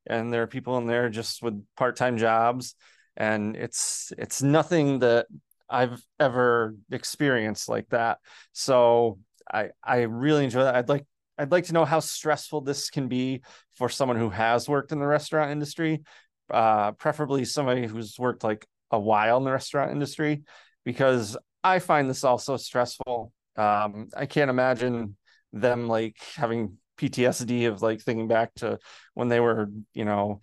and 0.06 0.32
there 0.32 0.42
are 0.42 0.46
people 0.46 0.78
in 0.78 0.86
there 0.86 1.08
just 1.10 1.42
with 1.42 1.64
part 1.76 1.96
time 1.96 2.18
jobs, 2.18 2.74
and 3.16 3.56
it's 3.56 4.12
it's 4.18 4.42
nothing 4.42 5.00
that 5.00 5.26
I've 5.68 6.00
ever 6.20 6.76
experienced 6.90 7.68
like 7.68 7.88
that. 7.90 8.18
So 8.52 9.18
I 9.50 9.70
I 9.82 10.02
really 10.02 10.44
enjoy 10.44 10.64
that. 10.64 10.74
I'd 10.74 10.88
like 10.88 11.06
I'd 11.38 11.52
like 11.52 11.64
to 11.64 11.72
know 11.72 11.84
how 11.84 12.00
stressful 12.00 12.62
this 12.62 12.90
can 12.90 13.08
be 13.08 13.42
for 13.76 13.88
someone 13.88 14.16
who 14.18 14.30
has 14.30 14.68
worked 14.68 14.92
in 14.92 15.00
the 15.00 15.06
restaurant 15.06 15.50
industry, 15.50 16.02
uh, 16.50 16.92
preferably 16.92 17.44
somebody 17.44 17.86
who's 17.86 18.18
worked 18.18 18.44
like 18.44 18.66
a 18.90 18.98
while 18.98 19.38
in 19.38 19.44
the 19.44 19.50
restaurant 19.50 19.90
industry, 19.90 20.42
because 20.84 21.36
I 21.62 21.78
find 21.80 22.08
this 22.08 22.24
also 22.24 22.56
stressful. 22.56 23.32
Um, 23.56 24.08
I 24.16 24.26
can't 24.26 24.50
imagine 24.50 25.16
them 25.52 25.88
like 25.88 26.16
having 26.36 26.78
PTSD 26.96 27.66
of 27.66 27.82
like 27.82 28.00
thinking 28.00 28.28
back 28.28 28.54
to 28.56 28.78
when 29.14 29.28
they 29.28 29.40
were, 29.40 29.68
you 29.94 30.04
know, 30.04 30.40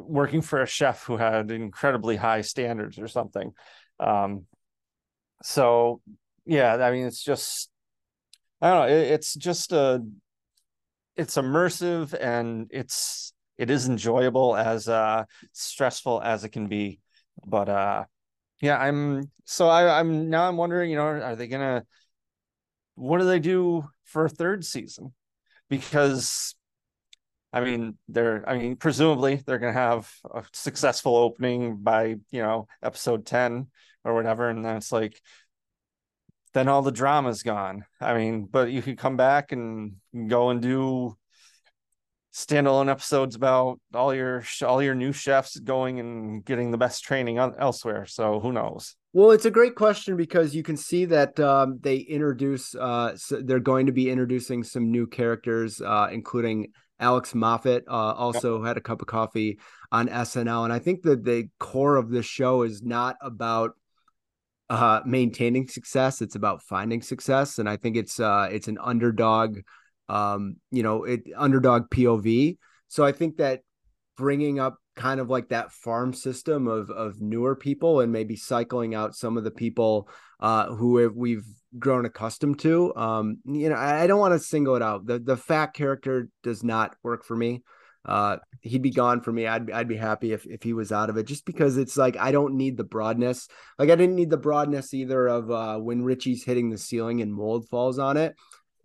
working 0.00 0.42
for 0.42 0.62
a 0.62 0.66
chef 0.66 1.04
who 1.04 1.16
had 1.16 1.50
incredibly 1.50 2.16
high 2.16 2.40
standards 2.42 2.98
or 2.98 3.08
something. 3.08 3.52
Um, 4.00 4.46
so 5.42 6.00
yeah, 6.46 6.76
I 6.76 6.90
mean, 6.92 7.06
it's 7.06 7.22
just, 7.22 7.70
I 8.62 8.70
don't 8.70 8.88
know, 8.88 8.94
it, 8.96 9.12
it's 9.12 9.34
just 9.34 9.72
a, 9.72 10.02
it's 11.16 11.36
immersive 11.36 12.14
and 12.18 12.68
it's, 12.70 13.32
it 13.56 13.70
is 13.70 13.88
enjoyable 13.88 14.56
as 14.56 14.88
uh 14.88 15.24
stressful 15.52 16.20
as 16.22 16.44
it 16.44 16.50
can 16.50 16.68
be. 16.68 17.00
But 17.44 17.68
uh 17.68 18.04
yeah, 18.60 18.78
I'm 18.78 19.30
so 19.46 19.68
I, 19.68 20.00
I'm 20.00 20.30
now 20.30 20.48
I'm 20.48 20.56
wondering, 20.56 20.90
you 20.90 20.96
know, 20.96 21.04
are 21.04 21.36
they 21.36 21.48
gonna 21.48 21.84
what 22.94 23.18
do 23.18 23.26
they 23.26 23.38
do 23.38 23.88
for 24.04 24.24
a 24.24 24.28
third 24.28 24.64
season? 24.64 25.14
Because 25.68 26.54
I 27.52 27.60
mean, 27.60 27.96
they're 28.08 28.48
I 28.48 28.58
mean, 28.58 28.76
presumably 28.76 29.36
they're 29.36 29.58
gonna 29.58 29.72
have 29.72 30.10
a 30.32 30.44
successful 30.52 31.16
opening 31.16 31.76
by, 31.76 32.16
you 32.30 32.42
know, 32.42 32.68
episode 32.82 33.26
10 33.26 33.68
or 34.04 34.14
whatever. 34.14 34.48
And 34.48 34.64
then 34.64 34.76
it's 34.76 34.92
like 34.92 35.20
then 36.54 36.68
all 36.68 36.82
the 36.82 36.92
drama's 36.92 37.42
gone. 37.42 37.84
I 38.00 38.14
mean, 38.14 38.46
but 38.46 38.70
you 38.70 38.82
could 38.82 38.98
come 38.98 39.16
back 39.16 39.52
and 39.52 39.96
go 40.28 40.50
and 40.50 40.62
do 40.62 41.17
standalone 42.32 42.90
episodes 42.90 43.34
about 43.34 43.80
all 43.94 44.14
your 44.14 44.44
all 44.64 44.82
your 44.82 44.94
new 44.94 45.12
chefs 45.12 45.58
going 45.58 45.98
and 45.98 46.44
getting 46.44 46.70
the 46.70 46.78
best 46.78 47.04
training 47.04 47.38
on, 47.38 47.54
elsewhere. 47.58 48.06
So 48.06 48.40
who 48.40 48.52
knows? 48.52 48.96
Well, 49.12 49.30
it's 49.30 49.46
a 49.46 49.50
great 49.50 49.74
question 49.74 50.16
because 50.16 50.54
you 50.54 50.62
can 50.62 50.76
see 50.76 51.06
that 51.06 51.40
um, 51.40 51.78
they 51.80 51.96
introduce. 51.96 52.74
Uh, 52.74 53.16
so 53.16 53.40
they're 53.40 53.58
going 53.58 53.86
to 53.86 53.92
be 53.92 54.10
introducing 54.10 54.62
some 54.62 54.90
new 54.90 55.06
characters, 55.06 55.80
uh, 55.80 56.08
including 56.12 56.68
Alex 57.00 57.34
Moffat. 57.34 57.84
Uh, 57.88 58.12
also 58.12 58.62
had 58.62 58.76
a 58.76 58.82
cup 58.82 59.00
of 59.00 59.08
coffee 59.08 59.58
on 59.90 60.08
SNL, 60.08 60.64
and 60.64 60.72
I 60.72 60.78
think 60.78 61.02
that 61.02 61.24
the 61.24 61.48
core 61.58 61.96
of 61.96 62.10
this 62.10 62.26
show 62.26 62.62
is 62.62 62.82
not 62.82 63.16
about 63.22 63.72
uh, 64.68 65.00
maintaining 65.06 65.68
success; 65.68 66.20
it's 66.20 66.36
about 66.36 66.62
finding 66.62 67.00
success, 67.00 67.58
and 67.58 67.68
I 67.68 67.76
think 67.76 67.96
it's 67.96 68.20
uh, 68.20 68.48
it's 68.52 68.68
an 68.68 68.76
underdog, 68.78 69.60
um, 70.08 70.56
you 70.70 70.82
know, 70.82 71.04
it 71.04 71.22
underdog 71.36 71.90
POV. 71.90 72.58
So 72.88 73.04
I 73.04 73.12
think 73.12 73.36
that 73.36 73.60
bringing 74.16 74.58
up 74.58 74.76
kind 74.96 75.20
of 75.20 75.30
like 75.30 75.48
that 75.48 75.70
farm 75.70 76.12
system 76.12 76.66
of 76.66 76.90
of 76.90 77.20
newer 77.20 77.54
people 77.54 78.00
and 78.00 78.12
maybe 78.12 78.34
cycling 78.34 78.94
out 78.94 79.14
some 79.14 79.36
of 79.36 79.44
the 79.44 79.50
people 79.50 80.08
uh, 80.40 80.66
who 80.74 81.08
we've 81.14 81.46
grown 81.78 82.04
accustomed 82.04 82.58
to. 82.60 82.94
Um, 82.96 83.38
you 83.44 83.68
know, 83.68 83.76
I, 83.76 84.02
I 84.02 84.06
don't 84.06 84.18
want 84.18 84.34
to 84.34 84.38
single 84.40 84.76
it 84.76 84.82
out. 84.82 85.06
The 85.06 85.18
the 85.18 85.36
Fak 85.36 85.74
character 85.74 86.28
does 86.42 86.64
not 86.64 86.96
work 87.02 87.24
for 87.24 87.36
me. 87.36 87.62
Uh, 88.04 88.38
he'd 88.62 88.82
be 88.82 88.90
gone 88.90 89.20
for 89.20 89.32
me. 89.32 89.46
I'd 89.46 89.70
I'd 89.70 89.88
be 89.88 89.96
happy 89.96 90.32
if 90.32 90.46
if 90.46 90.62
he 90.62 90.72
was 90.72 90.92
out 90.92 91.10
of 91.10 91.16
it, 91.16 91.24
just 91.24 91.44
because 91.44 91.76
it's 91.76 91.96
like 91.96 92.16
I 92.16 92.32
don't 92.32 92.56
need 92.56 92.76
the 92.76 92.84
broadness. 92.84 93.48
Like 93.78 93.90
I 93.90 93.96
didn't 93.96 94.16
need 94.16 94.30
the 94.30 94.36
broadness 94.36 94.94
either 94.94 95.26
of 95.26 95.50
uh, 95.50 95.78
when 95.78 96.02
Richie's 96.02 96.44
hitting 96.44 96.70
the 96.70 96.78
ceiling 96.78 97.20
and 97.20 97.32
mold 97.32 97.68
falls 97.68 97.98
on 97.98 98.16
it. 98.16 98.34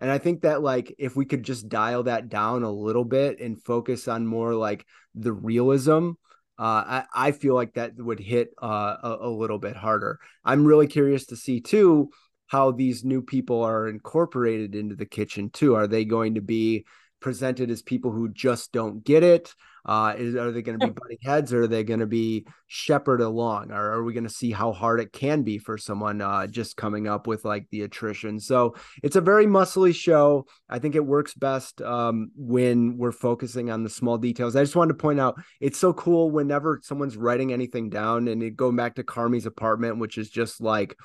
And 0.03 0.11
I 0.11 0.17
think 0.17 0.41
that 0.41 0.61
like 0.61 0.93
if 0.97 1.15
we 1.15 1.23
could 1.23 1.43
just 1.43 1.69
dial 1.69 2.03
that 2.03 2.27
down 2.27 2.63
a 2.63 2.69
little 2.69 3.05
bit 3.05 3.39
and 3.39 3.63
focus 3.63 4.09
on 4.09 4.27
more 4.27 4.53
like 4.53 4.85
the 5.15 5.31
realism, 5.31 6.11
uh, 6.59 6.83
I, 6.85 7.03
I 7.15 7.31
feel 7.31 7.55
like 7.55 7.75
that 7.75 7.95
would 7.95 8.19
hit 8.19 8.49
uh, 8.61 8.97
a, 9.01 9.17
a 9.21 9.29
little 9.29 9.59
bit 9.59 9.77
harder. 9.77 10.19
I'm 10.43 10.65
really 10.65 10.87
curious 10.87 11.27
to 11.27 11.37
see 11.37 11.61
too 11.61 12.09
how 12.47 12.71
these 12.71 13.05
new 13.05 13.21
people 13.21 13.61
are 13.61 13.87
incorporated 13.87 14.75
into 14.75 14.95
the 14.95 15.05
kitchen 15.05 15.49
too. 15.49 15.73
Are 15.73 15.87
they 15.87 16.03
going 16.03 16.35
to 16.35 16.41
be 16.41 16.83
presented 17.21 17.71
as 17.71 17.81
people 17.81 18.11
who 18.11 18.27
just 18.27 18.73
don't 18.73 19.05
get 19.05 19.23
it? 19.23 19.55
Uh, 19.85 20.13
is, 20.17 20.35
are 20.35 20.51
they 20.51 20.61
going 20.61 20.79
to 20.79 20.87
be 20.87 20.93
butting 21.01 21.17
heads 21.23 21.53
or 21.53 21.63
are 21.63 21.67
they 21.67 21.83
going 21.83 21.99
to 21.99 22.05
be 22.05 22.45
shepherded 22.67 23.25
along? 23.25 23.71
Or 23.71 23.93
are 23.93 24.03
we 24.03 24.13
going 24.13 24.23
to 24.23 24.29
see 24.29 24.51
how 24.51 24.71
hard 24.71 24.99
it 24.99 25.11
can 25.11 25.43
be 25.43 25.57
for 25.57 25.77
someone 25.77 26.21
uh, 26.21 26.47
just 26.47 26.77
coming 26.77 27.07
up 27.07 27.27
with 27.27 27.43
like 27.43 27.67
the 27.69 27.81
attrition? 27.81 28.39
So 28.39 28.75
it's 29.01 29.15
a 29.15 29.21
very 29.21 29.45
muscly 29.45 29.93
show. 29.93 30.45
I 30.69 30.79
think 30.79 30.95
it 30.95 31.05
works 31.05 31.33
best 31.33 31.81
um, 31.81 32.31
when 32.35 32.97
we're 32.97 33.11
focusing 33.11 33.69
on 33.69 33.83
the 33.83 33.89
small 33.89 34.17
details. 34.17 34.55
I 34.55 34.63
just 34.63 34.75
wanted 34.75 34.93
to 34.93 35.01
point 35.01 35.19
out 35.19 35.41
it's 35.59 35.79
so 35.79 35.93
cool 35.93 36.31
whenever 36.31 36.79
someone's 36.83 37.17
writing 37.17 37.51
anything 37.51 37.89
down 37.89 38.27
and 38.27 38.41
it, 38.41 38.55
going 38.55 38.75
back 38.75 38.95
to 38.95 39.03
Carmy's 39.03 39.45
apartment, 39.45 39.99
which 39.99 40.17
is 40.17 40.29
just 40.29 40.61
like 40.61 40.95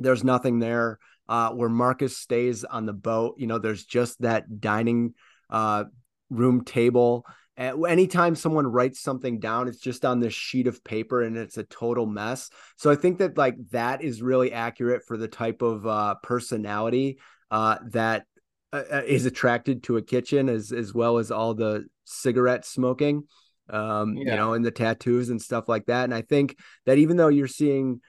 there's 0.00 0.24
nothing 0.24 0.58
there. 0.58 0.98
Uh, 1.28 1.50
where 1.50 1.68
Marcus 1.68 2.18
stays 2.18 2.64
on 2.64 2.84
the 2.84 2.92
boat, 2.92 3.36
you 3.38 3.46
know, 3.46 3.56
there's 3.56 3.84
just 3.84 4.20
that 4.20 4.60
dining 4.60 5.14
uh, 5.48 5.84
room 6.30 6.64
table. 6.64 7.24
Anytime 7.58 8.34
someone 8.34 8.66
writes 8.66 9.00
something 9.00 9.38
down, 9.38 9.68
it's 9.68 9.78
just 9.78 10.04
on 10.04 10.20
this 10.20 10.32
sheet 10.32 10.66
of 10.66 10.82
paper 10.82 11.22
and 11.22 11.36
it's 11.36 11.58
a 11.58 11.64
total 11.64 12.06
mess. 12.06 12.48
So 12.76 12.90
I 12.90 12.96
think 12.96 13.18
that 13.18 13.36
like 13.36 13.56
that 13.70 14.02
is 14.02 14.22
really 14.22 14.52
accurate 14.52 15.02
for 15.06 15.18
the 15.18 15.28
type 15.28 15.60
of 15.60 15.86
uh, 15.86 16.14
personality 16.22 17.18
uh, 17.50 17.76
that 17.90 18.24
uh, 18.72 18.84
uh, 18.90 19.02
is 19.06 19.26
attracted 19.26 19.82
to 19.82 19.98
a 19.98 20.02
kitchen, 20.02 20.48
as 20.48 20.72
as 20.72 20.94
well 20.94 21.18
as 21.18 21.30
all 21.30 21.52
the 21.52 21.84
cigarette 22.04 22.64
smoking, 22.64 23.24
um, 23.68 24.16
yeah. 24.16 24.30
you 24.30 24.36
know, 24.36 24.54
and 24.54 24.64
the 24.64 24.70
tattoos 24.70 25.28
and 25.28 25.40
stuff 25.40 25.68
like 25.68 25.84
that. 25.86 26.04
And 26.04 26.14
I 26.14 26.22
think 26.22 26.56
that 26.86 26.96
even 26.96 27.18
though 27.18 27.28
you're 27.28 27.46
seeing 27.46 28.00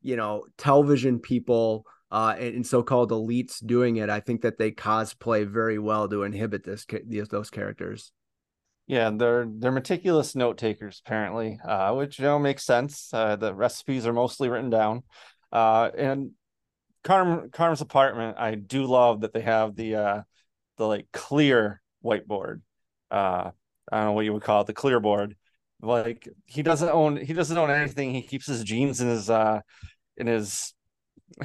you 0.00 0.14
know 0.14 0.44
television 0.56 1.18
people 1.18 1.84
uh, 2.12 2.36
and, 2.38 2.56
and, 2.56 2.66
so-called 2.66 3.10
elites 3.10 3.64
doing 3.64 3.96
it, 3.96 4.10
I 4.10 4.20
think 4.20 4.42
that 4.42 4.58
they 4.58 4.70
cosplay 4.70 5.46
very 5.46 5.80
well 5.80 6.08
to 6.08 6.22
inhibit 6.22 6.62
this 6.62 6.86
those 7.28 7.50
characters. 7.50 8.12
Yeah, 8.92 9.08
they're 9.08 9.46
they're 9.48 9.72
meticulous 9.72 10.36
note 10.36 10.58
takers 10.58 11.00
apparently, 11.02 11.58
uh, 11.66 11.94
which 11.94 12.18
you 12.18 12.26
know 12.26 12.38
makes 12.38 12.62
sense. 12.62 13.08
Uh, 13.10 13.36
the 13.36 13.54
recipes 13.54 14.06
are 14.06 14.12
mostly 14.12 14.50
written 14.50 14.68
down, 14.68 15.02
uh, 15.50 15.88
and 15.96 16.32
Carm 17.02 17.48
Carm's 17.48 17.80
apartment. 17.80 18.36
I 18.38 18.54
do 18.54 18.84
love 18.84 19.22
that 19.22 19.32
they 19.32 19.40
have 19.40 19.76
the 19.76 19.94
uh, 19.96 20.22
the 20.76 20.86
like 20.86 21.06
clear 21.10 21.80
whiteboard. 22.04 22.60
Uh, 23.10 23.52
I 23.90 23.96
don't 23.96 24.04
know 24.08 24.12
what 24.12 24.26
you 24.26 24.34
would 24.34 24.42
call 24.42 24.60
it, 24.60 24.66
the 24.66 24.74
clear 24.74 25.00
board. 25.00 25.36
Like 25.80 26.28
he 26.44 26.62
doesn't 26.62 26.90
own 26.90 27.16
he 27.16 27.32
doesn't 27.32 27.56
own 27.56 27.70
anything. 27.70 28.12
He 28.12 28.20
keeps 28.20 28.44
his 28.46 28.62
jeans 28.62 29.00
in 29.00 29.08
his 29.08 29.30
uh 29.30 29.62
in 30.18 30.26
his 30.26 30.74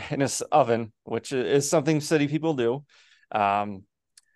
in 0.09 0.19
his 0.19 0.41
oven, 0.51 0.91
which 1.05 1.31
is 1.31 1.69
something 1.69 2.01
city 2.01 2.27
people 2.27 2.55
do. 2.55 2.83
Um, 3.31 3.83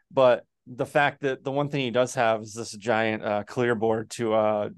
but 0.09 0.45
the 0.67 0.85
fact 0.85 1.21
that 1.21 1.43
the 1.43 1.51
one 1.51 1.69
thing 1.69 1.81
he 1.81 1.91
does 1.91 2.15
have 2.15 2.41
is 2.41 2.53
this 2.53 2.71
giant 2.71 3.23
uh, 3.23 3.43
clear 3.43 3.75
board 3.75 4.09
to 4.11 4.33
uh, 4.33 4.69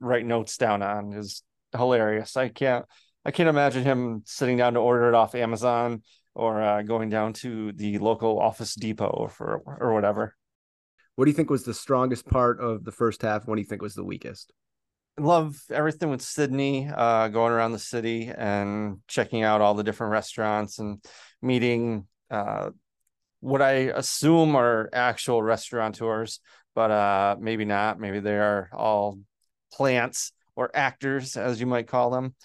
write 0.00 0.24
notes 0.24 0.56
down 0.56 0.82
on 0.82 1.12
is 1.12 1.42
hilarious. 1.76 2.36
I 2.36 2.48
can't 2.48 2.84
I 3.24 3.30
can't 3.30 3.48
imagine 3.48 3.84
him 3.84 4.22
sitting 4.24 4.56
down 4.56 4.74
to 4.74 4.80
order 4.80 5.08
it 5.08 5.14
off 5.14 5.34
Amazon 5.34 6.02
or 6.34 6.62
uh, 6.62 6.82
going 6.82 7.08
down 7.08 7.34
to 7.34 7.72
the 7.72 7.98
local 7.98 8.40
Office 8.40 8.74
Depot 8.74 9.06
or 9.06 9.28
for 9.28 9.62
or 9.80 9.92
whatever. 9.92 10.34
What 11.16 11.26
do 11.26 11.30
you 11.30 11.36
think 11.36 11.50
was 11.50 11.64
the 11.64 11.74
strongest 11.74 12.26
part 12.26 12.60
of 12.60 12.84
the 12.84 12.92
first 12.92 13.22
half? 13.22 13.46
What 13.46 13.56
do 13.56 13.60
you 13.60 13.66
think 13.66 13.82
was 13.82 13.94
the 13.94 14.04
weakest? 14.04 14.52
love 15.18 15.60
everything 15.70 16.10
with 16.10 16.22
Sydney, 16.22 16.88
uh, 16.94 17.28
going 17.28 17.52
around 17.52 17.72
the 17.72 17.78
city 17.78 18.32
and 18.34 18.98
checking 19.08 19.42
out 19.42 19.60
all 19.60 19.74
the 19.74 19.84
different 19.84 20.12
restaurants 20.12 20.78
and 20.78 21.04
meeting 21.40 22.06
uh, 22.30 22.70
what 23.42 23.60
I 23.60 23.90
assume 23.92 24.54
are 24.54 24.88
actual 24.92 25.42
restaurateurs, 25.42 26.38
but 26.76 26.90
uh, 26.92 27.36
maybe 27.40 27.64
not. 27.64 27.98
Maybe 27.98 28.20
they 28.20 28.38
are 28.38 28.70
all 28.72 29.18
plants 29.72 30.32
or 30.54 30.70
actors, 30.72 31.36
as 31.36 31.60
you 31.60 31.66
might 31.66 31.88
call 31.88 32.10
them. 32.10 32.36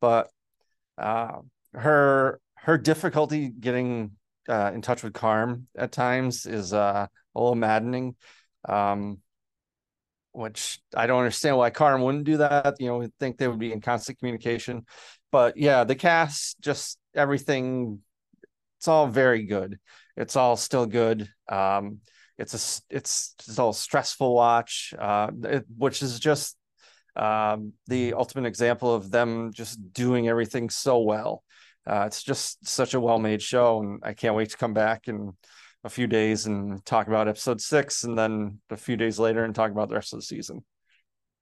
But 0.00 0.30
uh, 0.96 1.40
her 1.74 2.40
her 2.54 2.78
difficulty 2.78 3.50
getting 3.50 4.12
uh, 4.48 4.72
in 4.74 4.80
touch 4.80 5.02
with 5.02 5.12
Carm 5.12 5.68
at 5.76 5.92
times 5.92 6.46
is 6.46 6.72
uh, 6.72 7.06
a 7.34 7.38
little 7.38 7.54
maddening. 7.54 8.16
Um, 8.66 9.18
which 10.32 10.80
I 10.94 11.06
don't 11.06 11.20
understand 11.20 11.56
why 11.58 11.70
Carm 11.70 12.02
wouldn't 12.02 12.24
do 12.24 12.38
that. 12.38 12.76
You 12.78 12.88
know, 12.88 13.02
I 13.02 13.08
think 13.20 13.36
they 13.36 13.48
would 13.48 13.58
be 13.58 13.72
in 13.72 13.80
constant 13.80 14.18
communication. 14.18 14.86
But 15.30 15.58
yeah, 15.58 15.84
the 15.84 15.94
cast, 15.94 16.60
just 16.60 16.98
everything, 17.14 18.00
it's 18.78 18.88
all 18.88 19.06
very 19.06 19.44
good. 19.44 19.78
It's 20.16 20.36
all 20.36 20.56
still 20.56 20.86
good. 20.86 21.28
Um, 21.48 22.00
it's 22.38 22.54
a 22.90 22.94
it's 22.94 23.34
it's 23.46 23.58
all 23.58 23.72
stressful 23.72 24.34
watch, 24.34 24.92
uh, 24.98 25.30
it, 25.44 25.64
which 25.76 26.02
is 26.02 26.20
just 26.20 26.56
um, 27.14 27.72
the 27.86 28.14
ultimate 28.14 28.46
example 28.46 28.94
of 28.94 29.10
them 29.10 29.52
just 29.52 29.92
doing 29.92 30.28
everything 30.28 30.68
so 30.70 31.00
well. 31.00 31.42
Uh, 31.86 32.04
it's 32.06 32.22
just 32.22 32.66
such 32.66 32.94
a 32.94 33.00
well 33.00 33.18
made 33.18 33.40
show, 33.40 33.80
and 33.80 34.00
I 34.02 34.12
can't 34.12 34.34
wait 34.34 34.50
to 34.50 34.56
come 34.56 34.74
back 34.74 35.08
in 35.08 35.32
a 35.84 35.88
few 35.88 36.06
days 36.06 36.46
and 36.46 36.84
talk 36.84 37.06
about 37.06 37.28
episode 37.28 37.60
six, 37.60 38.04
and 38.04 38.18
then 38.18 38.60
a 38.70 38.76
few 38.76 38.96
days 38.96 39.18
later 39.18 39.44
and 39.44 39.54
talk 39.54 39.70
about 39.70 39.88
the 39.88 39.94
rest 39.94 40.12
of 40.12 40.18
the 40.18 40.26
season. 40.26 40.64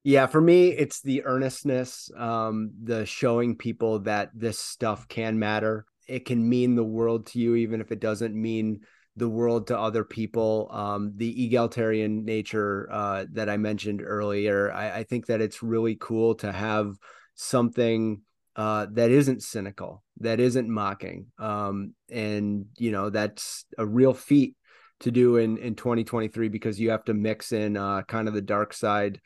Yeah, 0.03 0.27
for 0.27 0.39
me, 0.39 0.67
it's 0.67 1.01
the 1.01 1.25
earnestness, 1.25 2.11
um, 2.15 2.71
the 2.83 3.07
showing 3.07 3.55
people 3.55 4.01
that 4.01 4.29
this 4.35 4.59
stuff 4.59 5.07
can 5.07 5.39
matter. 5.39 5.85
It 6.07 6.25
can 6.25 6.47
mean 6.47 6.75
the 6.75 6.83
world 6.83 7.27
to 7.27 7.39
you, 7.39 7.55
even 7.55 7.81
if 7.81 7.91
it 7.91 7.99
doesn't 7.99 8.35
mean 8.35 8.81
the 9.15 9.29
world 9.29 9.67
to 9.67 9.79
other 9.79 10.03
people. 10.03 10.69
Um, 10.71 11.13
the 11.15 11.45
egalitarian 11.45 12.25
nature 12.25 12.87
uh, 12.91 13.25
that 13.33 13.49
I 13.49 13.57
mentioned 13.57 14.01
earlier, 14.03 14.71
I, 14.71 14.99
I, 14.99 15.03
think 15.03 15.27
that 15.27 15.41
it's 15.41 15.63
really 15.63 15.95
cool 15.95 16.35
to 16.35 16.51
have 16.51 16.95
something 17.35 18.21
uh, 18.55 18.87
that 18.91 19.11
isn't 19.11 19.43
cynical, 19.43 20.03
that 20.19 20.39
isn't 20.39 20.69
mocking, 20.69 21.27
um, 21.39 21.93
and 22.09 22.65
you 22.77 22.91
know 22.91 23.09
that's 23.09 23.65
a 23.77 23.85
real 23.85 24.13
feat 24.13 24.55
to 25.01 25.11
do 25.11 25.37
in 25.37 25.57
in 25.57 25.75
2023 25.75 26.49
because 26.49 26.79
you 26.79 26.91
have 26.91 27.03
to 27.05 27.13
mix 27.13 27.51
in 27.51 27.77
uh, 27.77 28.01
kind 28.03 28.27
of 28.27 28.33
the 28.33 28.41
dark 28.41 28.73
side, 28.73 29.19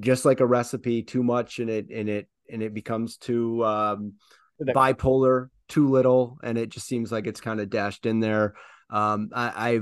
just 0.00 0.24
like 0.24 0.40
a 0.40 0.46
recipe, 0.46 1.02
too 1.02 1.22
much 1.22 1.58
and 1.58 1.70
it 1.70 1.86
and 1.90 2.08
it 2.08 2.28
and 2.50 2.62
it 2.62 2.74
becomes 2.74 3.16
too 3.16 3.64
um, 3.64 4.14
bipolar, 4.60 5.48
too 5.68 5.88
little, 5.88 6.38
and 6.42 6.58
it 6.58 6.68
just 6.68 6.86
seems 6.86 7.10
like 7.12 7.26
it's 7.26 7.40
kind 7.40 7.60
of 7.60 7.70
dashed 7.70 8.06
in 8.06 8.20
there. 8.20 8.54
Um, 8.90 9.30
I, 9.34 9.70
I 9.70 9.80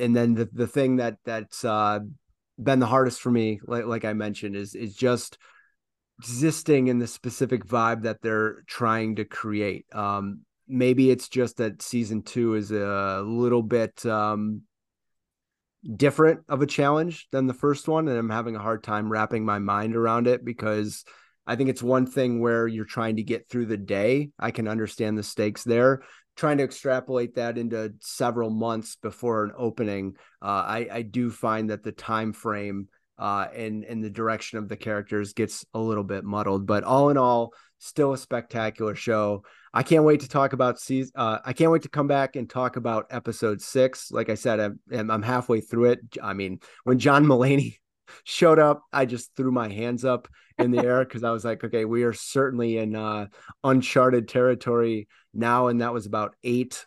and 0.00 0.16
then 0.16 0.34
the 0.34 0.48
the 0.52 0.66
thing 0.66 0.96
that 0.96 1.18
that's 1.24 1.64
uh, 1.64 2.00
been 2.58 2.80
the 2.80 2.86
hardest 2.86 3.20
for 3.20 3.30
me, 3.30 3.60
like 3.64 3.84
like 3.84 4.04
I 4.04 4.12
mentioned, 4.12 4.56
is 4.56 4.74
is 4.74 4.94
just 4.94 5.38
existing 6.18 6.88
in 6.88 6.98
the 6.98 7.06
specific 7.06 7.64
vibe 7.64 8.02
that 8.02 8.20
they're 8.22 8.62
trying 8.66 9.16
to 9.16 9.24
create. 9.24 9.86
Um, 9.94 10.40
maybe 10.68 11.10
it's 11.10 11.28
just 11.28 11.56
that 11.56 11.82
season 11.82 12.22
two 12.22 12.54
is 12.54 12.70
a 12.70 13.22
little 13.26 13.62
bit 13.62 14.04
um, 14.06 14.62
different 15.96 16.40
of 16.48 16.62
a 16.62 16.66
challenge 16.66 17.28
than 17.32 17.46
the 17.46 17.54
first 17.54 17.88
one, 17.88 18.08
and 18.08 18.18
I'm 18.18 18.30
having 18.30 18.56
a 18.56 18.60
hard 18.60 18.82
time 18.82 19.10
wrapping 19.10 19.44
my 19.44 19.58
mind 19.58 19.96
around 19.96 20.26
it 20.26 20.44
because 20.44 21.04
I 21.46 21.56
think 21.56 21.70
it's 21.70 21.82
one 21.82 22.06
thing 22.06 22.40
where 22.40 22.68
you're 22.68 22.84
trying 22.84 23.16
to 23.16 23.22
get 23.22 23.48
through 23.48 23.66
the 23.66 23.76
day. 23.76 24.30
I 24.38 24.50
can 24.50 24.68
understand 24.68 25.18
the 25.18 25.22
stakes 25.22 25.64
there, 25.64 26.02
trying 26.36 26.58
to 26.58 26.64
extrapolate 26.64 27.34
that 27.34 27.58
into 27.58 27.94
several 28.00 28.50
months 28.50 28.96
before 28.96 29.44
an 29.44 29.52
opening, 29.56 30.16
uh, 30.42 30.46
I, 30.46 30.88
I 30.90 31.02
do 31.02 31.30
find 31.30 31.70
that 31.70 31.82
the 31.82 31.92
time 31.92 32.32
frame 32.32 32.88
uh, 33.18 33.48
and 33.54 33.84
and 33.84 34.02
the 34.02 34.10
direction 34.10 34.58
of 34.58 34.68
the 34.68 34.76
characters 34.76 35.34
gets 35.34 35.66
a 35.74 35.78
little 35.78 36.04
bit 36.04 36.24
muddled. 36.24 36.66
But 36.66 36.84
all 36.84 37.10
in 37.10 37.18
all, 37.18 37.52
still 37.78 38.14
a 38.14 38.18
spectacular 38.18 38.94
show. 38.94 39.44
I 39.74 39.82
can't 39.82 40.04
wait 40.04 40.20
to 40.20 40.28
talk 40.28 40.54
about 40.54 40.80
season. 40.80 41.12
Uh, 41.14 41.38
I 41.44 41.52
can't 41.52 41.70
wait 41.70 41.82
to 41.82 41.90
come 41.90 42.08
back 42.08 42.34
and 42.36 42.48
talk 42.48 42.76
about 42.76 43.06
episode 43.10 43.60
six. 43.60 44.10
Like 44.10 44.30
I 44.30 44.34
said, 44.34 44.58
I'm, 44.58 45.10
I'm 45.10 45.22
halfway 45.22 45.60
through 45.60 45.90
it. 45.90 46.00
I 46.22 46.32
mean, 46.32 46.60
when 46.84 46.98
John 46.98 47.26
Mulaney 47.26 47.79
showed 48.24 48.58
up, 48.58 48.82
I 48.92 49.06
just 49.06 49.34
threw 49.36 49.50
my 49.50 49.68
hands 49.68 50.04
up 50.04 50.28
in 50.58 50.70
the 50.70 50.84
air 50.84 51.04
because 51.04 51.24
I 51.24 51.30
was 51.30 51.44
like, 51.44 51.64
okay, 51.64 51.84
we 51.84 52.02
are 52.04 52.12
certainly 52.12 52.78
in 52.78 52.94
uh, 52.94 53.26
uncharted 53.64 54.28
territory 54.28 55.08
now. 55.32 55.68
And 55.68 55.80
that 55.80 55.92
was 55.92 56.06
about 56.06 56.36
eight 56.44 56.86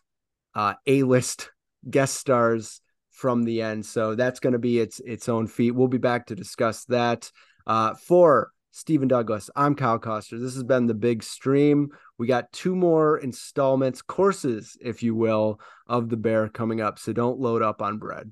uh, 0.56 0.76
A-list 0.86 1.52
guest 1.90 2.16
stars 2.16 2.82
from 3.12 3.44
the 3.44 3.62
end. 3.62 3.86
So 3.86 4.16
that's 4.16 4.40
going 4.40 4.54
to 4.54 4.60
be 4.60 4.80
its 4.80 5.00
its 5.00 5.30
own 5.30 5.48
feat. 5.48 5.72
We'll 5.72 5.88
be 5.88 5.98
back 5.98 6.28
to 6.28 6.36
discuss 6.36 6.86
that. 6.86 7.32
Uh, 7.66 7.94
for 7.94 8.52
Stephen 8.72 9.08
Douglas, 9.08 9.50
I'm 9.56 9.76
Kyle 9.76 10.00
Koster. 10.00 10.40
This 10.40 10.56
has 10.56 10.64
been 10.64 10.88
the 10.88 10.94
big 10.94 11.24
stream. 11.24 11.90
We 12.18 12.28
got 12.28 12.52
two 12.52 12.76
more 12.76 13.18
installments, 13.18 14.02
courses, 14.02 14.78
if 14.82 15.04
you 15.04 15.16
will, 15.16 15.60
of 15.88 16.10
the 16.10 16.18
bear 16.18 16.50
coming 16.50 16.82
up. 16.82 17.00
So 17.00 17.14
don't 17.14 17.40
load 17.40 17.62
up 17.62 17.82
on 17.82 18.00
bread. 18.00 18.32